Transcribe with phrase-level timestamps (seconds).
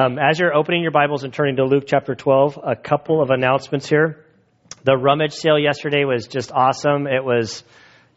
[0.00, 3.28] Um, as you're opening your Bibles and turning to Luke chapter 12, a couple of
[3.28, 4.24] announcements here.
[4.82, 7.06] The rummage sale yesterday was just awesome.
[7.06, 7.62] It was,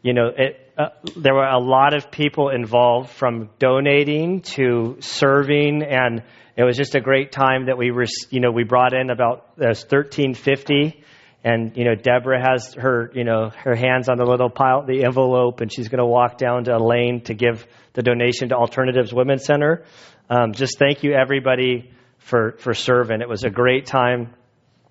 [0.00, 5.82] you know, it, uh, there were a lot of people involved from donating to serving,
[5.82, 6.22] and
[6.56, 9.54] it was just a great time that we were, you know, we brought in about
[9.58, 11.04] there's 1350
[11.46, 15.04] and you know Deborah has her you know her hands on the little pile the
[15.04, 19.12] envelope and she's going to walk down to Elaine to give the donation to Alternatives
[19.12, 19.84] Women's Center.
[20.30, 23.20] Um, just thank you everybody for for serving.
[23.20, 24.34] It was a great time.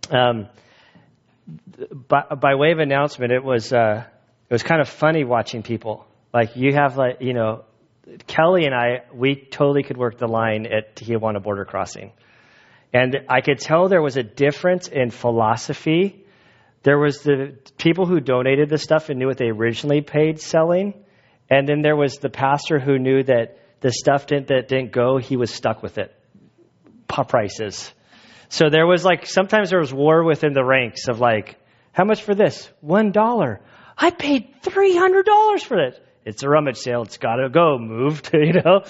[0.09, 0.47] Um,
[2.07, 4.05] by, by way of announcement, it was uh,
[4.49, 6.05] it was kind of funny watching people.
[6.33, 7.65] Like you have like you know
[8.27, 12.11] Kelly and I we totally could work the line at Tijuana border crossing.
[12.93, 16.23] And I could tell there was a difference in philosophy
[16.83, 20.93] there was the people who donated the stuff and knew what they originally paid selling,
[21.49, 25.17] and then there was the pastor who knew that the stuff didn't, that didn't go,
[25.17, 26.15] he was stuck with it.
[27.07, 27.93] Pop prices.
[28.47, 31.57] So there was like sometimes there was war within the ranks of like,
[31.91, 32.69] how much for this?
[32.79, 33.61] One dollar.
[33.97, 35.99] I paid three hundred dollars for this.
[36.25, 37.01] It's a rummage sale.
[37.01, 37.77] It's got to go.
[37.77, 38.83] Moved, you know.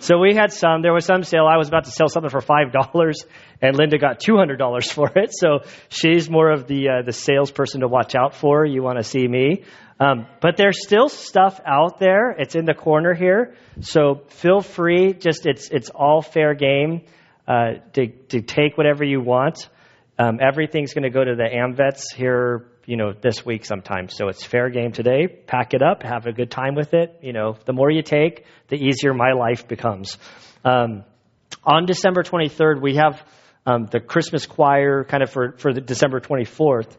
[0.00, 0.82] so we had some.
[0.82, 1.46] There was some sale.
[1.50, 3.24] I was about to sell something for five dollars,
[3.62, 5.30] and Linda got two hundred dollars for it.
[5.32, 8.66] So she's more of the uh, the salesperson to watch out for.
[8.66, 9.64] You want to see me,
[10.00, 12.30] um, but there's still stuff out there.
[12.32, 15.12] It's in the corner here, so feel free.
[15.12, 17.02] Just it's it's all fair game
[17.46, 19.68] uh, to to take whatever you want.
[20.18, 24.08] Um, everything's going to go to the AMVETS here, you know, this week sometime.
[24.08, 25.26] So it's fair game today.
[25.26, 27.18] Pack it up, have a good time with it.
[27.20, 30.16] You know, the more you take, the easier my life becomes.
[30.64, 31.04] Um,
[31.64, 33.22] on December 23rd, we have
[33.66, 36.96] um, the Christmas choir kind of for, for the December 24th.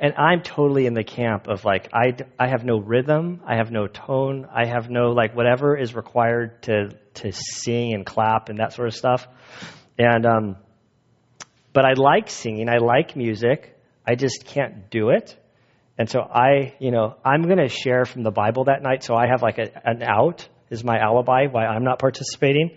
[0.00, 3.72] And I'm totally in the camp of like, I, I have no rhythm, I have
[3.72, 8.60] no tone, I have no, like, whatever is required to, to sing and clap and
[8.60, 9.26] that sort of stuff.
[9.98, 10.56] And, um,
[11.72, 13.76] but I like singing, I like music,
[14.06, 15.36] I just can't do it.
[15.98, 19.16] And so I, you know, I'm going to share from the Bible that night, so
[19.16, 22.76] I have like a, an out, is my alibi why I'm not participating.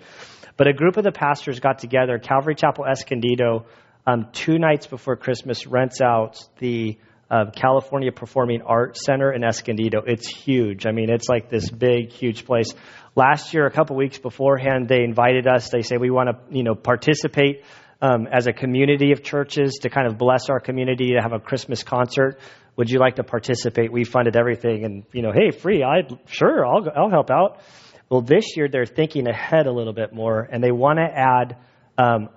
[0.58, 2.18] But a group of the pastors got together.
[2.18, 3.66] Calvary Chapel Escondido,
[4.08, 6.98] um, two nights before Christmas, rents out the
[7.32, 10.02] uh, California Performing Arts Center in Escondido.
[10.06, 10.86] It's huge.
[10.86, 12.74] I mean, it's like this big, huge place.
[13.16, 15.70] Last year, a couple weeks beforehand, they invited us.
[15.70, 17.64] They say we want to, you know, participate
[18.02, 21.40] um, as a community of churches to kind of bless our community to have a
[21.40, 22.38] Christmas concert.
[22.76, 23.94] Would you like to participate?
[23.94, 25.84] We funded everything, and you know, hey, free.
[25.84, 27.62] I sure, I'll I'll help out.
[28.10, 31.58] Well, this year they're thinking ahead a little bit more, and they want to add
[31.98, 32.30] um,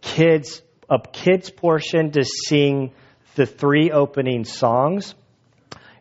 [0.00, 2.92] kids a kids portion to sing
[3.34, 5.14] the three opening songs.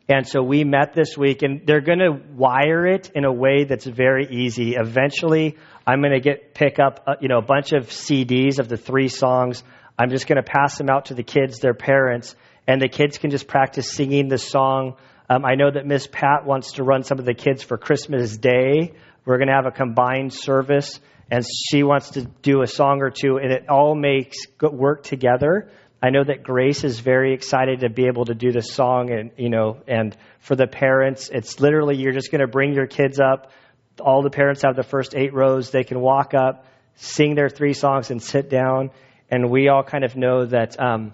[0.08, 3.66] And so we met this week, and they're going to wire it in a way
[3.66, 4.76] that's very easy.
[4.76, 8.68] Eventually, I'm going to get pick up uh, you know a bunch of CDs of
[8.68, 9.64] the three songs.
[9.98, 12.36] I'm just going to pass them out to the kids, their parents,
[12.66, 14.96] and the kids can just practice singing the song.
[15.30, 18.36] Um, I know that Miss Pat wants to run some of the kids for Christmas
[18.36, 18.94] Day
[19.30, 23.12] we're going to have a combined service, and she wants to do a song or
[23.12, 25.70] two, and it all makes work together.
[26.02, 29.32] I know that Grace is very excited to be able to do the song, and
[29.38, 33.20] you know, and for the parents, it's literally you're just going to bring your kids
[33.20, 33.52] up.
[34.00, 35.72] All the parents have the first eight rows.
[35.72, 36.66] They can walk up,
[36.96, 38.92] sing their three songs, and sit down.
[39.30, 41.14] And we all kind of know that um,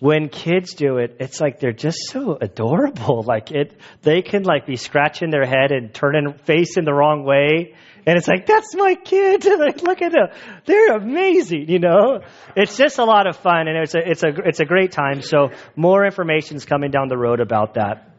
[0.00, 3.22] when kids do it, it's like they're just so adorable.
[3.30, 7.22] Like it, they can like be scratching their head and turning face in the wrong
[7.22, 7.74] way,
[8.06, 9.44] and it's like that's my kid.
[9.58, 10.28] like look at them,
[10.64, 11.68] they're amazing.
[11.68, 12.20] You know,
[12.56, 15.22] it's just a lot of fun, and it's a it's a it's a great time.
[15.22, 18.14] So more information is coming down the road about that.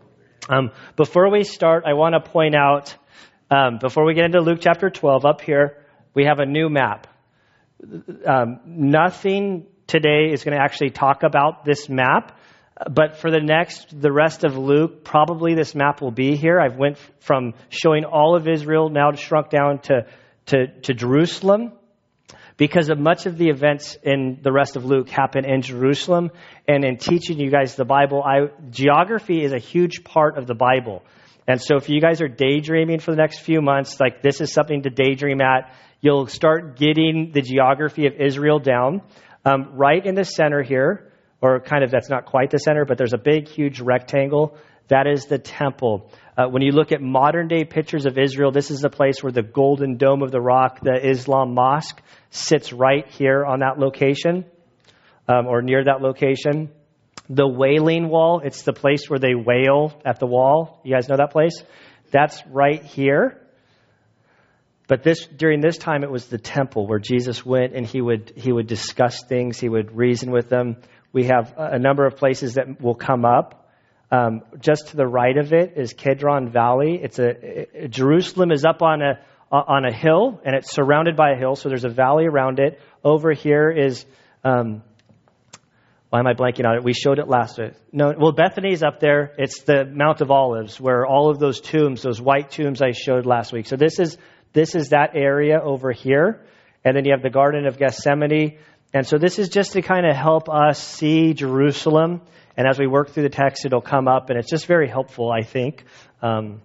[0.50, 2.96] Um, before we start, I want to point out
[3.50, 5.78] um, before we get into Luke chapter 12, up here
[6.14, 7.08] we have a new map.
[8.26, 12.38] Um, nothing today is going to actually talk about this map.
[12.90, 16.60] But for the next, the rest of Luke, probably this map will be here.
[16.60, 20.08] I've went from showing all of Israel now shrunk down to,
[20.48, 21.74] to, to Jerusalem
[22.58, 26.32] because of much of the events in the rest of Luke happen in Jerusalem.
[26.68, 30.56] And in teaching you guys the Bible, I, geography is a huge part of the
[30.56, 31.04] Bible.
[31.48, 34.54] And so if you guys are daydreaming for the next few months, like this is
[34.54, 39.02] something to daydream at, you'll start getting the geography of Israel down.
[39.44, 41.11] Um, right in the center here,
[41.42, 44.58] or kind of that's not quite the center, but there's a big, huge rectangle.
[44.88, 46.12] That is the temple.
[46.38, 49.32] Uh, when you look at modern day pictures of Israel, this is the place where
[49.32, 54.46] the golden dome of the rock, the Islam mosque, sits right here on that location
[55.28, 56.70] um, or near that location.
[57.30, 60.82] The Wailing Wall, it's the place where they wail at the wall.
[60.84, 61.64] You guys know that place?
[62.12, 63.38] That's right here.
[64.88, 68.34] but this during this time it was the temple where Jesus went and he would
[68.36, 70.76] he would discuss things, he would reason with them.
[71.14, 73.70] We have a number of places that will come up.
[74.12, 77.00] Um, just to the right of it is Kedron Valley.
[77.02, 79.20] It's a it, Jerusalem is up on a
[79.52, 82.80] on a hill and it's surrounded by a hill, so there's a valley around it.
[83.04, 84.06] Over here is
[84.44, 84.84] um,
[86.12, 86.84] why am I blanking on it?
[86.84, 87.72] We showed it last week.
[87.94, 89.34] No, well, Bethany's up there.
[89.38, 93.26] It's the Mount of Olives where all of those tombs, those white tombs I showed
[93.26, 93.66] last week.
[93.66, 94.18] So this is
[94.52, 96.46] this is that area over here.
[96.84, 98.58] And then you have the Garden of Gethsemane.
[98.94, 102.22] And so this is just to kind of help us see Jerusalem.
[102.58, 104.30] And as we work through the text, it'll come up.
[104.30, 105.86] And it's just very helpful, I think,
[106.22, 106.62] um,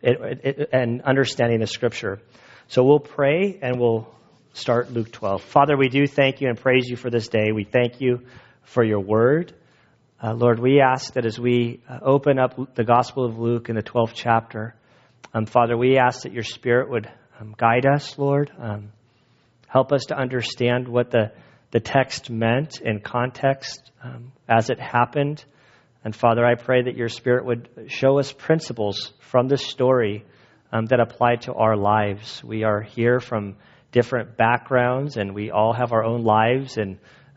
[0.00, 2.20] it, it, and understanding the scripture.
[2.68, 4.08] So we'll pray and we'll
[4.54, 5.42] start Luke 12.
[5.42, 7.52] Father, we do thank you and praise you for this day.
[7.52, 8.22] We thank you
[8.62, 9.54] for your word.
[10.22, 13.76] Uh, Lord, we ask that as we uh, open up the Gospel of Luke in
[13.76, 14.74] the 12th chapter,
[15.34, 18.50] um, Father, we ask that your Spirit would um, guide us, Lord.
[18.58, 18.92] Um,
[19.76, 21.30] help us to understand what the,
[21.70, 25.44] the text meant in context um, as it happened.
[26.02, 30.24] And Father, I pray that your Spirit would show us principles from this story
[30.72, 32.42] um, that apply to our lives.
[32.42, 33.56] We are here from
[33.92, 36.96] different backgrounds, and we all have our own lives, and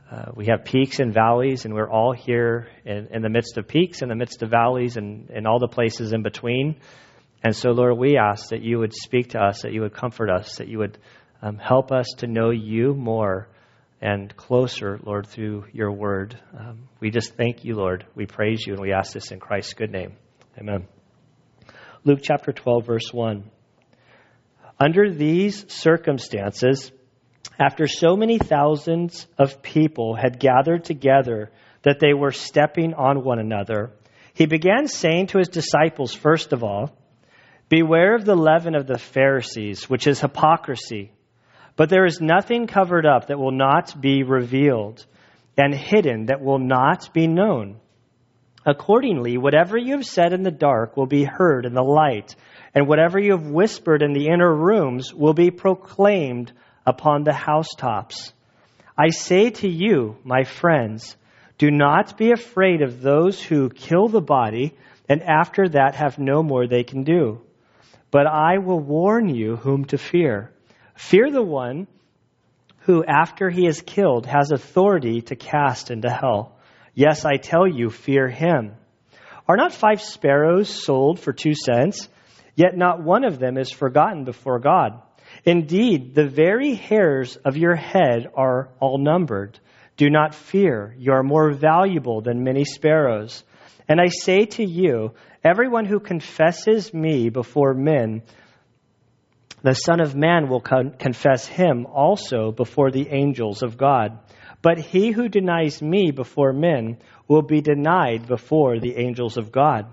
[0.09, 3.67] uh, we have peaks and valleys, and we're all here in, in, the midst of
[3.67, 6.77] peaks, in the midst of valleys, and in all the places in between.
[7.43, 10.29] And so, Lord, we ask that you would speak to us, that you would comfort
[10.29, 10.97] us, that you would
[11.41, 13.47] um, help us to know you more
[14.01, 16.39] and closer, Lord, through your word.
[16.57, 18.05] Um, we just thank you, Lord.
[18.15, 20.13] We praise you, and we ask this in Christ's good name.
[20.57, 20.87] Amen.
[22.05, 23.49] Luke chapter 12, verse 1.
[24.79, 26.91] Under these circumstances,
[27.59, 31.51] after so many thousands of people had gathered together
[31.83, 33.91] that they were stepping on one another,
[34.33, 36.95] he began saying to his disciples, first of all,
[37.69, 41.11] Beware of the leaven of the Pharisees, which is hypocrisy.
[41.79, 45.05] But there is nothing covered up that will not be revealed,
[45.57, 47.77] and hidden that will not be known.
[48.65, 52.35] Accordingly, whatever you have said in the dark will be heard in the light,
[52.75, 56.51] and whatever you have whispered in the inner rooms will be proclaimed
[56.85, 58.33] upon the housetops.
[58.97, 61.15] I say to you, my friends,
[61.57, 64.75] do not be afraid of those who kill the body,
[65.07, 67.39] and after that have no more they can do.
[68.11, 70.51] But I will warn you whom to fear.
[70.99, 71.87] Fear the one
[72.81, 76.57] who, after he is killed, has authority to cast into hell.
[76.93, 78.73] Yes, I tell you, fear him.
[79.47, 82.09] Are not five sparrows sold for two cents?
[82.53, 85.01] Yet not one of them is forgotten before God.
[85.45, 89.57] Indeed, the very hairs of your head are all numbered.
[89.95, 90.93] Do not fear.
[90.99, 93.41] You are more valuable than many sparrows.
[93.87, 95.13] And I say to you,
[95.45, 98.21] everyone who confesses me before men,
[99.61, 104.19] the Son of Man will con- confess him also before the angels of God.
[104.61, 106.97] But he who denies me before men
[107.27, 109.85] will be denied before the angels of God.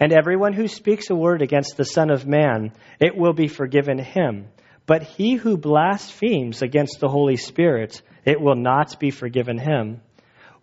[0.00, 3.98] And everyone who speaks a word against the Son of Man, it will be forgiven
[3.98, 4.48] him.
[4.86, 10.00] But he who blasphemes against the Holy Spirit, it will not be forgiven him.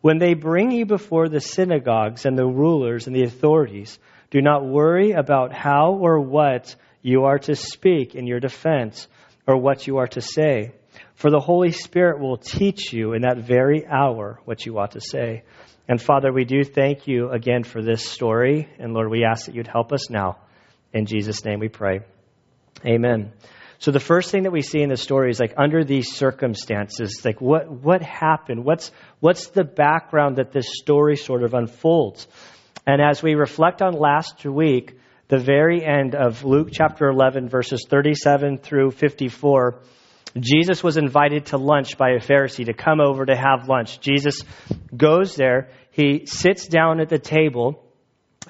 [0.02, 3.98] When they bring you before the synagogues and the rulers and the authorities,
[4.32, 9.08] do not worry about how or what you are to speak in your defense
[9.48, 10.72] or what you are to say.
[11.16, 15.02] For the Holy Spirit will teach you in that very hour what you ought to
[15.02, 15.44] say.
[15.88, 18.70] And Father, we do thank you again for this story.
[18.80, 20.38] And Lord, we ask that you'd help us now.
[20.94, 22.02] In Jesus' name we pray.
[22.86, 23.32] Amen.
[23.80, 27.22] So the first thing that we see in the story is like under these circumstances,
[27.26, 28.64] like what what happened?
[28.64, 32.28] What's what's the background that this story sort of unfolds?
[32.86, 35.00] And as we reflect on last week,
[35.32, 39.80] the very end of Luke chapter 11 verses 37 through 54,
[40.38, 44.02] Jesus was invited to lunch by a Pharisee to come over to have lunch.
[44.02, 44.44] Jesus
[44.96, 47.82] goes there, he sits down at the table,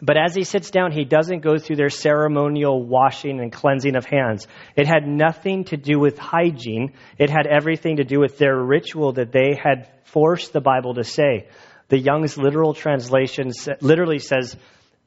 [0.02, 4.06] but as he sits down, he doesn't go through their ceremonial washing and cleansing of
[4.06, 4.48] hands.
[4.76, 6.94] It had nothing to do with hygiene.
[7.20, 11.04] It had everything to do with their ritual that they had forced the Bible to
[11.04, 11.48] say.
[11.90, 14.58] The Young's literal translation literally says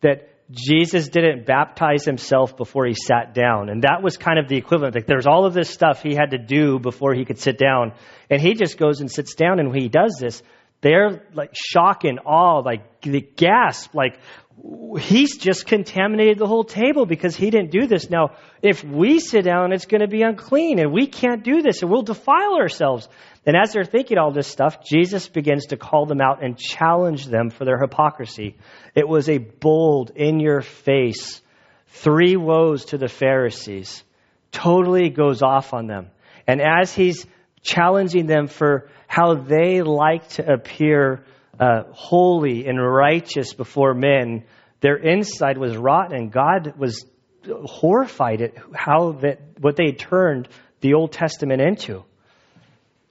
[0.03, 3.69] that Jesus didn't baptize himself before he sat down.
[3.71, 4.95] And that was kind of the equivalent.
[4.95, 7.93] Like there's all of this stuff he had to do before he could sit down.
[8.29, 9.59] And he just goes and sits down.
[9.59, 10.43] And when he does this,
[10.83, 14.19] they're like shock and awe, like the gasp, like,
[14.99, 18.09] he's just contaminated the whole table because he didn't do this.
[18.09, 21.83] Now, if we sit down, it's going to be unclean and we can't do this
[21.83, 23.09] and we'll defile ourselves.
[23.45, 27.27] And as they're thinking all this stuff, Jesus begins to call them out and challenge
[27.27, 28.57] them for their hypocrisy.
[28.95, 31.41] It was a bold, in your face,
[31.89, 34.03] three woes to the Pharisees.
[34.53, 36.11] totally goes off on them.
[36.47, 37.27] And as he's
[37.63, 41.25] challenging them for how they like to appear
[41.59, 44.45] uh, holy and righteous before men,
[44.81, 47.07] their inside was rotten, and God was
[47.47, 50.49] horrified at how that what they turned
[50.81, 52.05] the Old Testament into.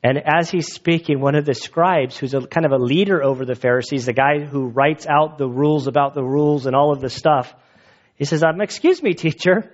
[0.04, 3.46] And as he's speaking, one of the scribes, who's a kind of a leader over
[3.46, 7.00] the Pharisees, the guy who writes out the rules about the rules and all of
[7.00, 7.54] the stuff,
[8.16, 9.72] he says, um, Excuse me, teacher.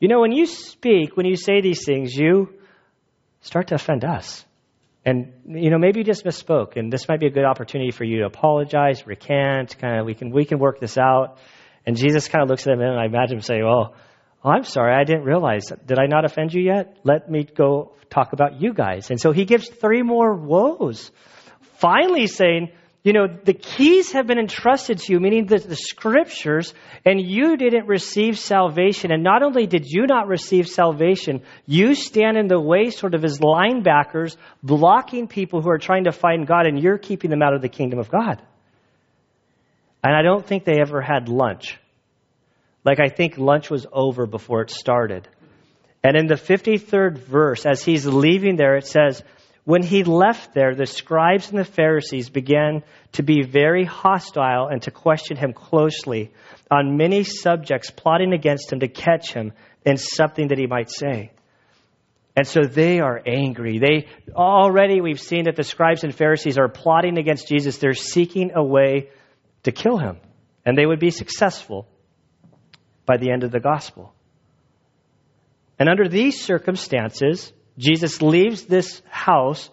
[0.00, 2.54] You know, when you speak, when you say these things, you
[3.42, 4.44] start to offend us.
[5.04, 8.04] And, you know, maybe you just misspoke, and this might be a good opportunity for
[8.04, 11.38] you to apologize, recant, kind of, we can, we can work this out.
[11.86, 13.96] And Jesus kind of looks at him, and I imagine him saying, well, oh,
[14.42, 15.70] oh, I'm sorry, I didn't realize.
[15.86, 16.96] Did I not offend you yet?
[17.04, 19.10] Let me go talk about you guys.
[19.10, 21.10] And so he gives three more woes.
[21.78, 22.70] Finally saying,
[23.04, 26.72] you know, the keys have been entrusted to you, meaning the, the scriptures,
[27.04, 29.12] and you didn't receive salvation.
[29.12, 33.22] And not only did you not receive salvation, you stand in the way, sort of
[33.22, 37.52] as linebackers, blocking people who are trying to find God, and you're keeping them out
[37.52, 38.40] of the kingdom of God.
[40.02, 41.78] And I don't think they ever had lunch.
[42.84, 45.28] Like, I think lunch was over before it started.
[46.02, 49.22] And in the 53rd verse, as he's leaving there, it says,
[49.64, 54.82] when he left there, the scribes and the Pharisees began to be very hostile and
[54.82, 56.32] to question him closely
[56.70, 59.52] on many subjects, plotting against him to catch him
[59.86, 61.32] in something that he might say.
[62.36, 63.78] And so they are angry.
[63.78, 67.78] They already we've seen that the scribes and Pharisees are plotting against Jesus.
[67.78, 69.08] They're seeking a way
[69.62, 70.18] to kill him.
[70.66, 71.86] And they would be successful
[73.06, 74.12] by the end of the gospel.
[75.78, 79.68] And under these circumstances, Jesus leaves this house,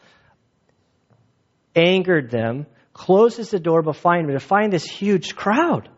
[1.75, 5.89] angered them, closes the door behind him to find this huge crowd.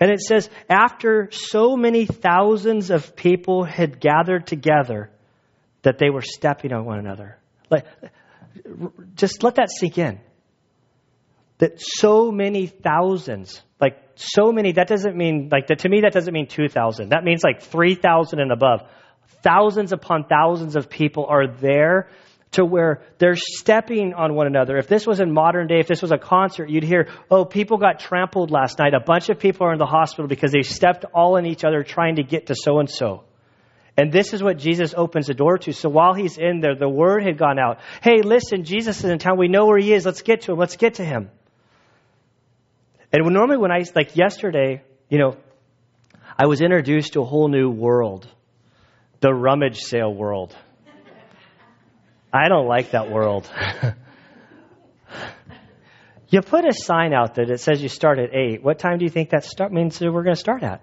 [0.00, 5.10] And it says, after so many thousands of people had gathered together,
[5.82, 7.38] that they were stepping on one another.
[7.70, 7.86] Like,
[9.16, 10.20] just let that sink in.
[11.58, 16.32] That so many thousands, like so many, that doesn't mean, like, to me, that doesn't
[16.32, 17.10] mean 2,000.
[17.10, 18.82] That means like 3,000 and above
[19.42, 22.08] thousands upon thousands of people are there
[22.52, 24.76] to where they're stepping on one another.
[24.76, 27.78] If this was in modern day, if this was a concert, you'd hear, oh, people
[27.78, 28.94] got trampled last night.
[28.94, 31.82] A bunch of people are in the hospital because they stepped all in each other
[31.82, 33.24] trying to get to so and so.
[33.96, 35.72] And this is what Jesus opens the door to.
[35.72, 37.80] So while he's in there, the word had gone out.
[38.02, 39.38] Hey, listen, Jesus is in town.
[39.38, 40.04] We know where he is.
[40.04, 40.58] Let's get to him.
[40.58, 41.30] Let's get to him.
[43.12, 45.36] And normally when I, like yesterday, you know,
[46.38, 48.26] I was introduced to a whole new world
[49.22, 50.54] the rummage sale world.
[52.32, 53.48] I don't like that world.
[56.28, 58.62] you put a sign out that it says you start at 8.
[58.62, 60.82] What time do you think that start means that we're going to start at?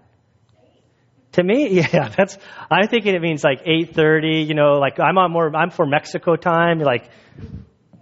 [1.33, 2.37] To me, yeah, that's
[2.71, 6.35] I'm thinking it means like 8:30, you know, like I'm on more I'm for Mexico
[6.35, 7.09] time, like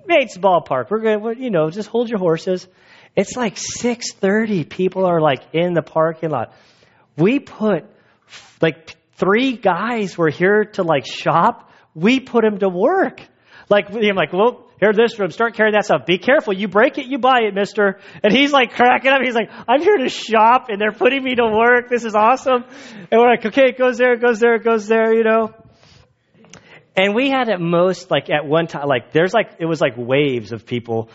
[0.05, 0.89] Mates ballpark.
[0.89, 2.67] We're going to you know, just hold your horses.
[3.15, 4.69] It's like 6:30.
[4.69, 6.53] People are like in the parking lot.
[7.17, 7.85] We put
[8.61, 11.71] like three guys were here to like shop.
[11.93, 13.21] We put him to work.
[13.69, 16.05] Like, I'm like, well, here, this room, start carrying that stuff.
[16.05, 16.53] Be careful.
[16.53, 17.99] You break it, you buy it, mister.
[18.23, 19.21] And he's like cracking up.
[19.21, 21.89] He's like, I'm here to shop and they're putting me to work.
[21.89, 22.63] This is awesome.
[23.11, 25.53] And we're like, okay, it goes there, it goes there, it goes there, you know.
[26.95, 29.93] And we had at most, like at one time, like there's like, it was like
[29.97, 31.09] waves of people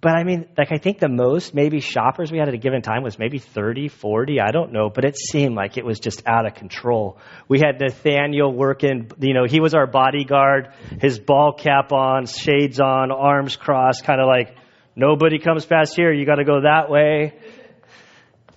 [0.00, 2.82] but I mean, like, I think the most maybe shoppers we had at a given
[2.82, 6.22] time was maybe 30, 40, I don't know, but it seemed like it was just
[6.24, 7.18] out of control.
[7.48, 10.68] We had Nathaniel working, you know, he was our bodyguard,
[11.00, 14.54] his ball cap on, shades on, arms crossed, kind of like,
[14.94, 17.36] nobody comes past here, you got to go that way.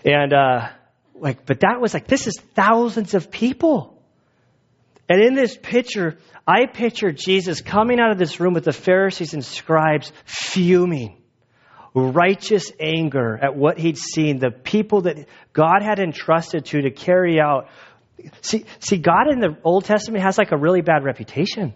[0.05, 0.69] And, uh,
[1.15, 3.99] like, but that was like, this is thousands of people.
[5.09, 9.33] And in this picture, I picture Jesus coming out of this room with the Pharisees
[9.33, 11.20] and scribes fuming
[11.93, 17.39] righteous anger at what he'd seen, the people that God had entrusted to to carry
[17.39, 17.69] out.
[18.41, 21.73] See, see, God in the Old Testament has like a really bad reputation.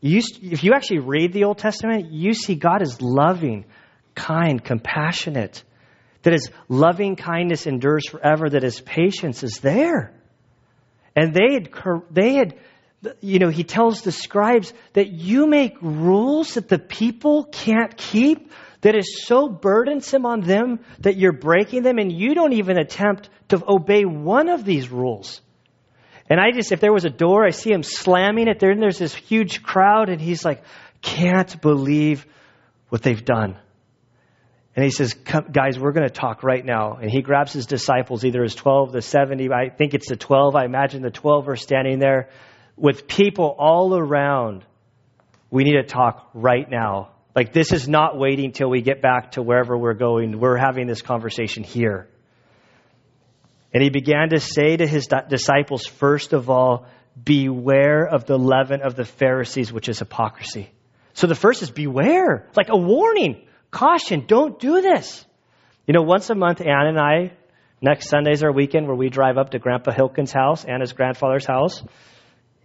[0.00, 3.64] You, if you actually read the Old Testament, you see God is loving,
[4.14, 5.62] kind, compassionate,
[6.22, 10.12] that his loving kindness endures forever, that his patience is there.
[11.14, 11.70] And they had,
[12.10, 12.58] they had,
[13.20, 18.52] you know, he tells the scribes that you make rules that the people can't keep
[18.80, 23.28] that is so burdensome on them that you're breaking them and you don't even attempt
[23.48, 25.40] to obey one of these rules.
[26.30, 28.82] And I just, if there was a door, I see him slamming it there, and
[28.82, 30.62] there's this huge crowd, and he's like,
[31.00, 32.26] can't believe
[32.90, 33.56] what they've done.
[34.76, 36.98] And he says, Guys, we're going to talk right now.
[37.02, 39.50] And he grabs his disciples, either his 12, the 70.
[39.50, 40.54] I think it's the 12.
[40.54, 42.28] I imagine the 12 are standing there
[42.76, 44.64] with people all around.
[45.50, 47.10] We need to talk right now.
[47.38, 50.40] Like, this is not waiting till we get back to wherever we're going.
[50.40, 52.08] We're having this conversation here.
[53.72, 58.80] And he began to say to his disciples, first of all, beware of the leaven
[58.82, 60.68] of the Pharisees, which is hypocrisy.
[61.12, 65.24] So the first is beware, like a warning, caution, don't do this.
[65.86, 67.34] You know, once a month, Ann and I,
[67.80, 71.84] next Sunday's our weekend where we drive up to Grandpa Hilkin's house, Anna's grandfather's house.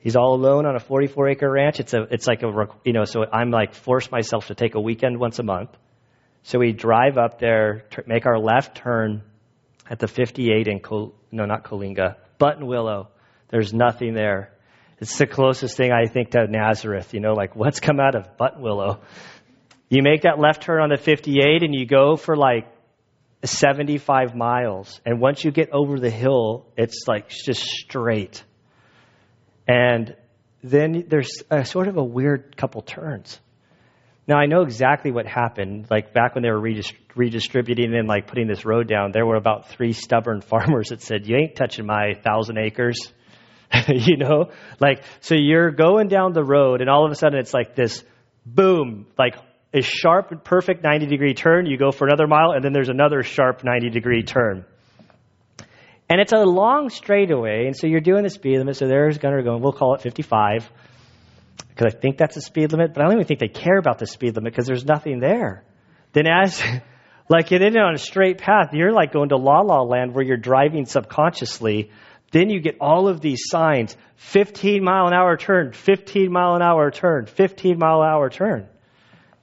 [0.03, 1.79] He's all alone on a 44 acre ranch.
[1.79, 4.81] It's a, it's like a, you know, so I'm like force myself to take a
[4.81, 5.69] weekend once a month.
[6.43, 9.23] So we drive up there, make our left turn
[9.89, 13.07] at the 58 in, Col- no, not Coalinga, Buttonwillow.
[13.47, 14.51] There's nothing there.
[14.99, 18.35] It's the closest thing I think to Nazareth, you know, like what's come out of
[18.37, 18.99] Buttonwillow?
[19.87, 22.67] You make that left turn on the 58 and you go for like
[23.45, 24.99] 75 miles.
[25.05, 28.43] And once you get over the hill, it's like just straight.
[29.67, 30.15] And
[30.63, 33.39] then there's a sort of a weird couple turns.
[34.27, 35.87] Now I know exactly what happened.
[35.89, 39.35] Like back when they were redist- redistributing and like putting this road down, there were
[39.35, 42.97] about three stubborn farmers that said, "You ain't touching my thousand acres."
[43.87, 47.53] you know, like so you're going down the road, and all of a sudden it's
[47.53, 48.03] like this
[48.45, 49.35] boom, like
[49.73, 51.65] a sharp, perfect 90 degree turn.
[51.65, 54.65] You go for another mile, and then there's another sharp 90 degree turn.
[56.13, 58.75] And it's a long straightaway, and so you're doing the speed limit.
[58.75, 60.69] So there's Gunner going, we'll call it 55
[61.69, 63.97] because I think that's the speed limit, but I don't even think they care about
[63.97, 65.63] the speed limit because there's nothing there.
[66.11, 66.61] Then as
[67.29, 70.23] like it is on a straight path, you're like going to la la land where
[70.23, 71.89] you're driving subconsciously.
[72.31, 76.61] Then you get all of these signs 15 mile an hour turn, 15 mile an
[76.61, 78.67] hour turn, 15 mile an hour turn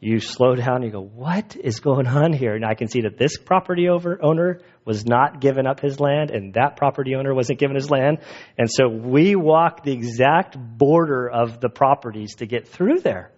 [0.01, 2.55] you slow down and you go, what is going on here?
[2.55, 6.33] And I can see that this property over, owner was not giving up his land
[6.33, 8.19] and that property owner wasn't given his land.
[8.59, 13.31] And so we walk the exact border of the properties to get through there.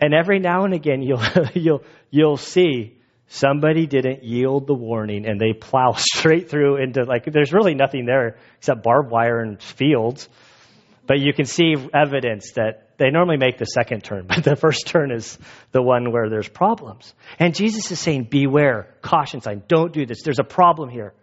[0.00, 1.22] And every now and again you'll,
[1.54, 2.96] you'll, you'll see
[3.26, 8.06] somebody didn't yield the warning and they plow straight through into like, there's really nothing
[8.06, 10.26] there except barbed wire and fields.
[11.06, 14.86] But you can see evidence that they normally make the second turn, but the first
[14.86, 15.38] turn is
[15.72, 17.12] the one where there's problems.
[17.38, 20.22] And Jesus is saying, Beware, caution sign, don't do this.
[20.22, 21.14] There's a problem here.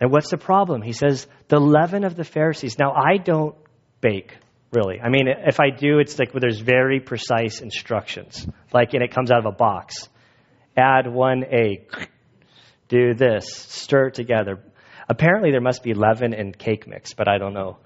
[0.00, 0.82] And what's the problem?
[0.82, 2.78] He says, The leaven of the Pharisees.
[2.78, 3.54] Now, I don't
[4.00, 4.36] bake,
[4.72, 5.00] really.
[5.00, 9.14] I mean, if I do, it's like well, there's very precise instructions, like, and it
[9.14, 10.08] comes out of a box.
[10.76, 12.08] Add one egg,
[12.88, 14.58] do this, stir it together.
[15.08, 17.78] Apparently, there must be leaven in cake mix, but I don't know.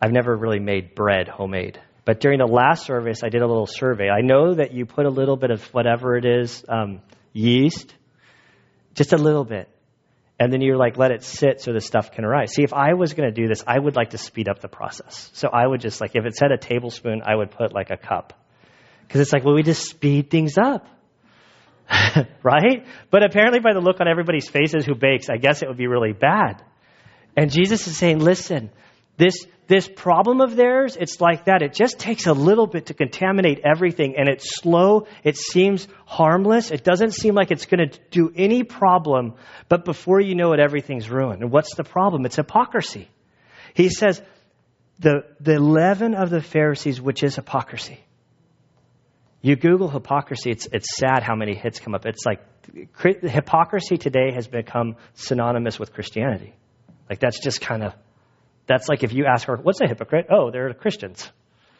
[0.00, 1.80] I've never really made bread homemade.
[2.04, 4.08] But during the last service, I did a little survey.
[4.08, 7.94] I know that you put a little bit of whatever it is, um, yeast,
[8.94, 9.68] just a little bit.
[10.38, 12.52] And then you like let it sit so the stuff can rise.
[12.54, 14.68] See, if I was going to do this, I would like to speed up the
[14.68, 15.30] process.
[15.34, 17.98] So I would just like, if it said a tablespoon, I would put like a
[17.98, 18.32] cup.
[19.06, 20.86] Because it's like, well, we just speed things up.
[22.42, 22.86] right?
[23.10, 25.88] But apparently, by the look on everybody's faces who bakes, I guess it would be
[25.88, 26.62] really bad.
[27.36, 28.70] And Jesus is saying, listen,
[29.16, 31.62] this, this problem of theirs, it's like that.
[31.62, 35.06] It just takes a little bit to contaminate everything, and it's slow.
[35.22, 36.72] It seems harmless.
[36.72, 39.34] It doesn't seem like it's going to do any problem,
[39.68, 41.42] but before you know it, everything's ruined.
[41.42, 42.26] And what's the problem?
[42.26, 43.08] It's hypocrisy.
[43.72, 44.20] He says,
[44.98, 48.00] the, the leaven of the Pharisees, which is hypocrisy.
[49.40, 52.06] You Google hypocrisy, it's, it's sad how many hits come up.
[52.06, 52.40] It's like
[53.22, 56.56] hypocrisy today has become synonymous with Christianity.
[57.08, 57.94] Like that's just kind of
[58.70, 60.26] that's like if you ask her, what's a hypocrite?
[60.30, 61.28] Oh, they're Christians.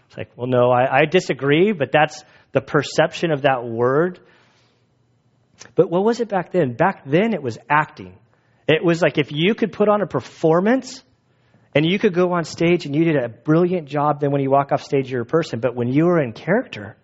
[0.08, 4.18] It's like, well, no, I, I disagree, but that's the perception of that word.
[5.76, 6.72] But what was it back then?
[6.72, 8.18] Back then, it was acting.
[8.66, 11.04] It was like if you could put on a performance
[11.76, 14.50] and you could go on stage and you did a brilliant job, then when you
[14.50, 15.60] walk off stage, you're a person.
[15.60, 16.96] But when you were in character,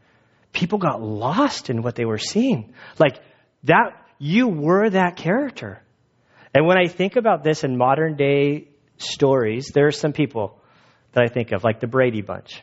[0.52, 2.74] people got lost in what they were seeing.
[2.98, 3.20] Like
[3.64, 5.80] that, you were that character.
[6.52, 10.58] And when I think about this in modern day stories, there are some people
[11.12, 12.62] that I think of, like the Brady Bunch.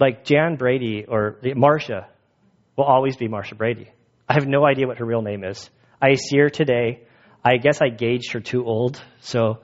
[0.00, 2.08] Like Jan Brady or Marcia
[2.76, 3.90] will always be Marcia Brady.
[4.28, 5.68] I have no idea what her real name is.
[6.00, 7.02] I see her today.
[7.44, 9.58] I guess I gauged her too old, so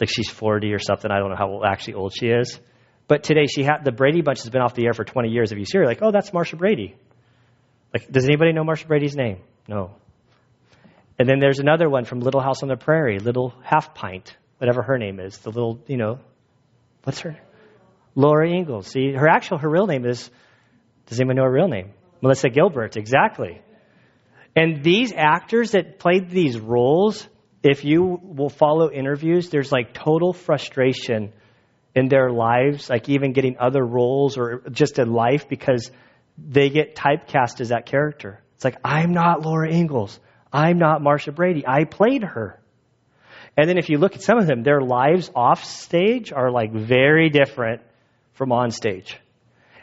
[0.00, 1.10] like she's 40 or something.
[1.10, 2.58] I don't know how actually old she is.
[3.06, 5.52] But today, she had the Brady Bunch has been off the air for 20 years.
[5.52, 6.96] If you see her, like, oh, that's Marcia Brady.
[7.92, 9.40] Like, does anybody know Marcia Brady's name?
[9.68, 9.94] No.
[11.18, 14.82] And then there's another one from Little House on the Prairie, Little Half Pint whatever
[14.82, 16.18] her name is, the little, you know,
[17.02, 17.38] what's her?
[18.14, 18.86] Laura Ingalls.
[18.86, 20.30] See, her actual, her real name is,
[21.06, 21.92] does anyone know her real name?
[22.20, 23.60] Melissa Gilbert, exactly.
[24.56, 27.28] And these actors that played these roles,
[27.62, 31.32] if you will follow interviews, there's like total frustration
[31.94, 35.90] in their lives, like even getting other roles or just in life because
[36.38, 38.42] they get typecast as that character.
[38.56, 40.18] It's like, I'm not Laura Ingalls.
[40.52, 41.64] I'm not Marcia Brady.
[41.66, 42.60] I played her.
[43.56, 46.72] And then if you look at some of them, their lives off stage are like
[46.72, 47.82] very different
[48.32, 49.18] from on stage.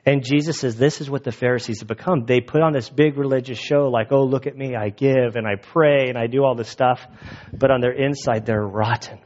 [0.06, 2.26] And Jesus says, This is what the Pharisees have become.
[2.26, 5.48] They put on this big religious show, like, oh, look at me, I give and
[5.48, 7.06] I pray and I do all this stuff.
[7.54, 9.20] But on their inside, they're rotten.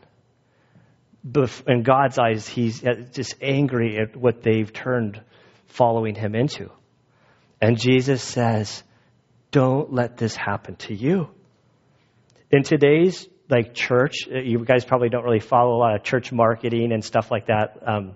[1.68, 5.22] In God's eyes, He's uh, just angry at what they've turned
[5.68, 6.70] following Him into.
[7.62, 8.84] And Jesus says,
[9.52, 11.30] Don't let this happen to you.
[12.52, 16.92] In today's like church, you guys probably don't really follow a lot of church marketing
[16.92, 17.78] and stuff like that.
[17.86, 18.14] Um,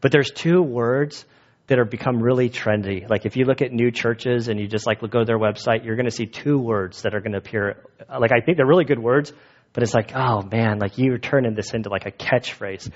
[0.00, 1.24] but there's two words
[1.66, 3.08] that are become really trendy.
[3.08, 5.84] Like if you look at new churches and you just like go to their website,
[5.84, 7.82] you're going to see two words that are going to appear.
[8.08, 9.32] Like I think they're really good words,
[9.72, 12.90] but it's like, oh man, like you're turning this into like a catchphrase.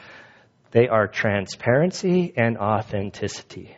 [0.71, 3.77] They are transparency and authenticity.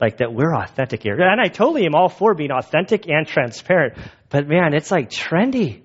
[0.00, 1.20] Like that we're authentic here.
[1.20, 3.98] And I totally am all for being authentic and transparent.
[4.30, 5.81] But man, it's like trendy.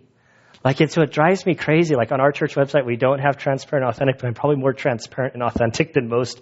[0.68, 1.96] Like so, it drives me crazy.
[1.96, 4.74] Like on our church website, we don't have transparent and authentic, but I'm probably more
[4.74, 6.42] transparent and authentic than most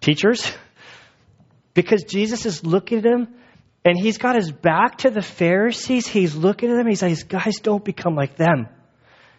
[0.00, 0.50] teachers.
[1.74, 3.28] Because Jesus is looking at him
[3.84, 6.06] and he's got his back to the Pharisees.
[6.06, 6.86] He's looking at them.
[6.86, 8.68] He's like, guys, don't become like them.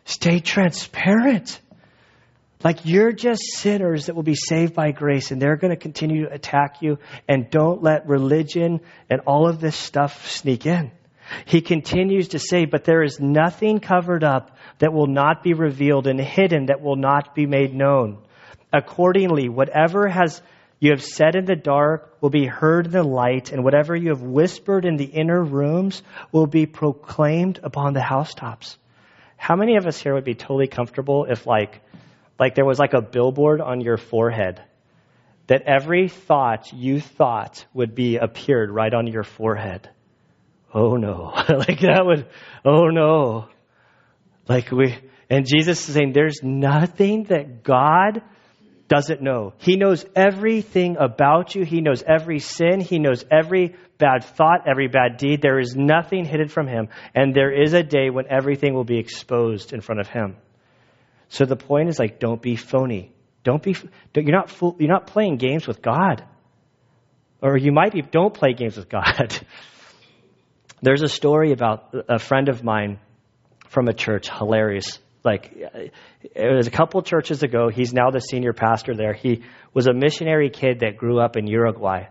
[0.05, 1.59] Stay transparent.
[2.63, 6.27] Like you're just sinners that will be saved by grace and they're going to continue
[6.27, 10.91] to attack you and don't let religion and all of this stuff sneak in.
[11.45, 16.07] He continues to say, but there is nothing covered up that will not be revealed
[16.07, 18.19] and hidden that will not be made known.
[18.71, 20.41] Accordingly, whatever has
[20.79, 24.09] you have said in the dark will be heard in the light, and whatever you
[24.09, 28.77] have whispered in the inner rooms will be proclaimed upon the housetops.
[29.37, 31.81] How many of us here would be totally comfortable if like
[32.39, 34.61] like there was like a billboard on your forehead
[35.47, 39.89] that every thought you thought would be appeared right on your forehead?
[40.77, 41.31] Oh no.
[41.49, 42.27] like that would
[42.63, 43.47] oh no.
[44.47, 44.95] Like we
[45.27, 48.21] and Jesus is saying there's nothing that God
[48.87, 49.53] doesn't know.
[49.57, 51.65] He knows everything about you.
[51.65, 52.79] He knows every sin.
[52.79, 55.41] He knows every bad thought, every bad deed.
[55.41, 56.89] There is nothing hidden from him.
[57.15, 60.37] And there is a day when everything will be exposed in front of him.
[61.29, 63.11] So the point is like, don't be phony.
[63.43, 63.75] Don't be,
[64.13, 66.23] don't, you're not, you're not playing games with God.
[67.41, 69.37] Or you might be, don't play games with God.
[70.81, 72.99] There's a story about a friend of mine
[73.69, 77.69] from a church, hilarious like it was a couple churches ago.
[77.69, 79.13] He's now the senior pastor there.
[79.13, 82.05] He was a missionary kid that grew up in Uruguay.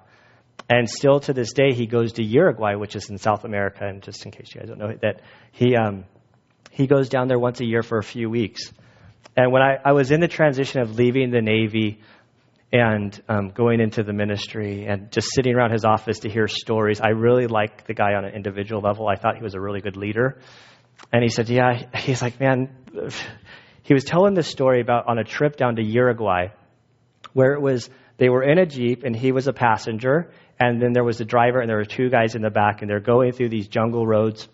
[0.69, 3.87] And still to this day, he goes to Uruguay, which is in South America.
[3.87, 6.05] And just in case you guys don't know that, he, um,
[6.71, 8.73] he goes down there once a year for a few weeks.
[9.37, 12.01] And when I, I was in the transition of leaving the Navy
[12.73, 17.01] and um, going into the ministry and just sitting around his office to hear stories,
[17.01, 19.09] I really liked the guy on an individual level.
[19.09, 20.39] I thought he was a really good leader.
[21.13, 22.75] And he said, Yeah, he's like, man,
[23.83, 26.49] he was telling this story about on a trip down to Uruguay
[27.33, 30.93] where it was, they were in a Jeep and he was a passenger and then
[30.93, 33.33] there was a driver and there were two guys in the back and they're going
[33.33, 34.49] through these jungle roads.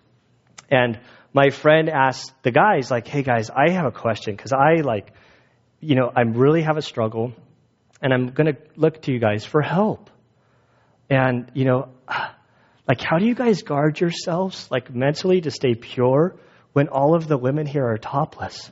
[0.71, 0.99] And
[1.33, 5.13] my friend asked the guys, like, hey guys, I have a question because I like,
[5.81, 7.33] you know, I really have a struggle
[8.03, 10.11] and I'm going to look to you guys for help.
[11.09, 11.89] And, you know,
[12.89, 16.37] like, how do you guys guard yourselves, like, mentally to stay pure
[16.73, 18.71] when all of the women here are topless?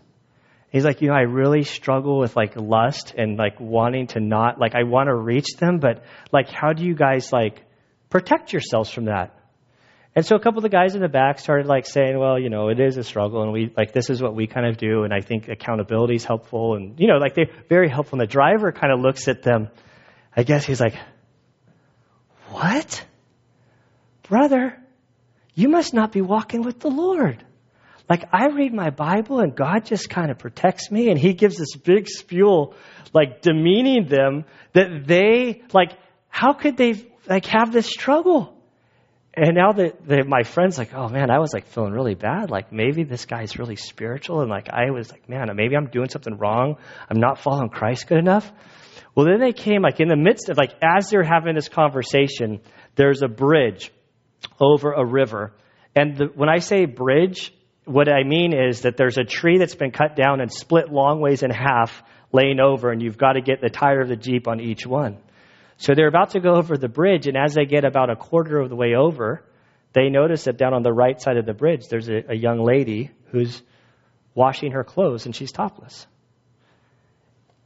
[0.71, 4.59] He's like, you know, I really struggle with like lust and like wanting to not,
[4.61, 7.65] like, I want to reach them, but like, how do you guys like
[8.09, 9.40] protect yourselves from that?
[10.15, 12.51] And so a couple of the guys in the back started like saying, well, you
[12.51, 15.05] know, it is a struggle and we, like, this is what we kind of do.
[15.05, 16.75] And I think accountability is helpful.
[16.75, 18.21] And, you know, like they're very helpful.
[18.21, 19.69] And the driver kind of looks at them.
[20.37, 20.97] I guess he's like,
[22.49, 23.05] what?
[24.31, 24.79] brother,
[25.55, 27.45] you must not be walking with the Lord.
[28.09, 31.59] Like I read my Bible and God just kind of protects me and he gives
[31.59, 32.73] this big spew,
[33.13, 35.93] like demeaning them that they, like,
[36.29, 38.57] how could they like have this struggle?
[39.33, 42.51] And now that my friend's like, oh man, I was like feeling really bad.
[42.51, 44.41] Like maybe this guy's really spiritual.
[44.41, 46.77] And like I was like, man, maybe I'm doing something wrong.
[47.09, 48.51] I'm not following Christ good enough.
[49.15, 52.61] Well, then they came like in the midst of like, as they're having this conversation,
[52.97, 53.93] there's a bridge
[54.61, 55.53] over a river.
[55.95, 57.53] And the, when I say bridge,
[57.85, 61.21] what I mean is that there's a tree that's been cut down and split long
[61.21, 64.47] ways in half, laying over, and you've got to get the tire of the Jeep
[64.47, 65.19] on each one.
[65.81, 68.61] So they're about to go over the bridge, and as they get about a quarter
[68.61, 69.43] of the way over,
[69.95, 72.63] they notice that down on the right side of the bridge, there's a, a young
[72.63, 73.63] lady who's
[74.35, 76.07] washing her clothes and she's topless.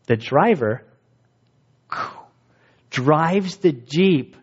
[0.07, 0.85] The driver
[2.90, 4.37] drives the Jeep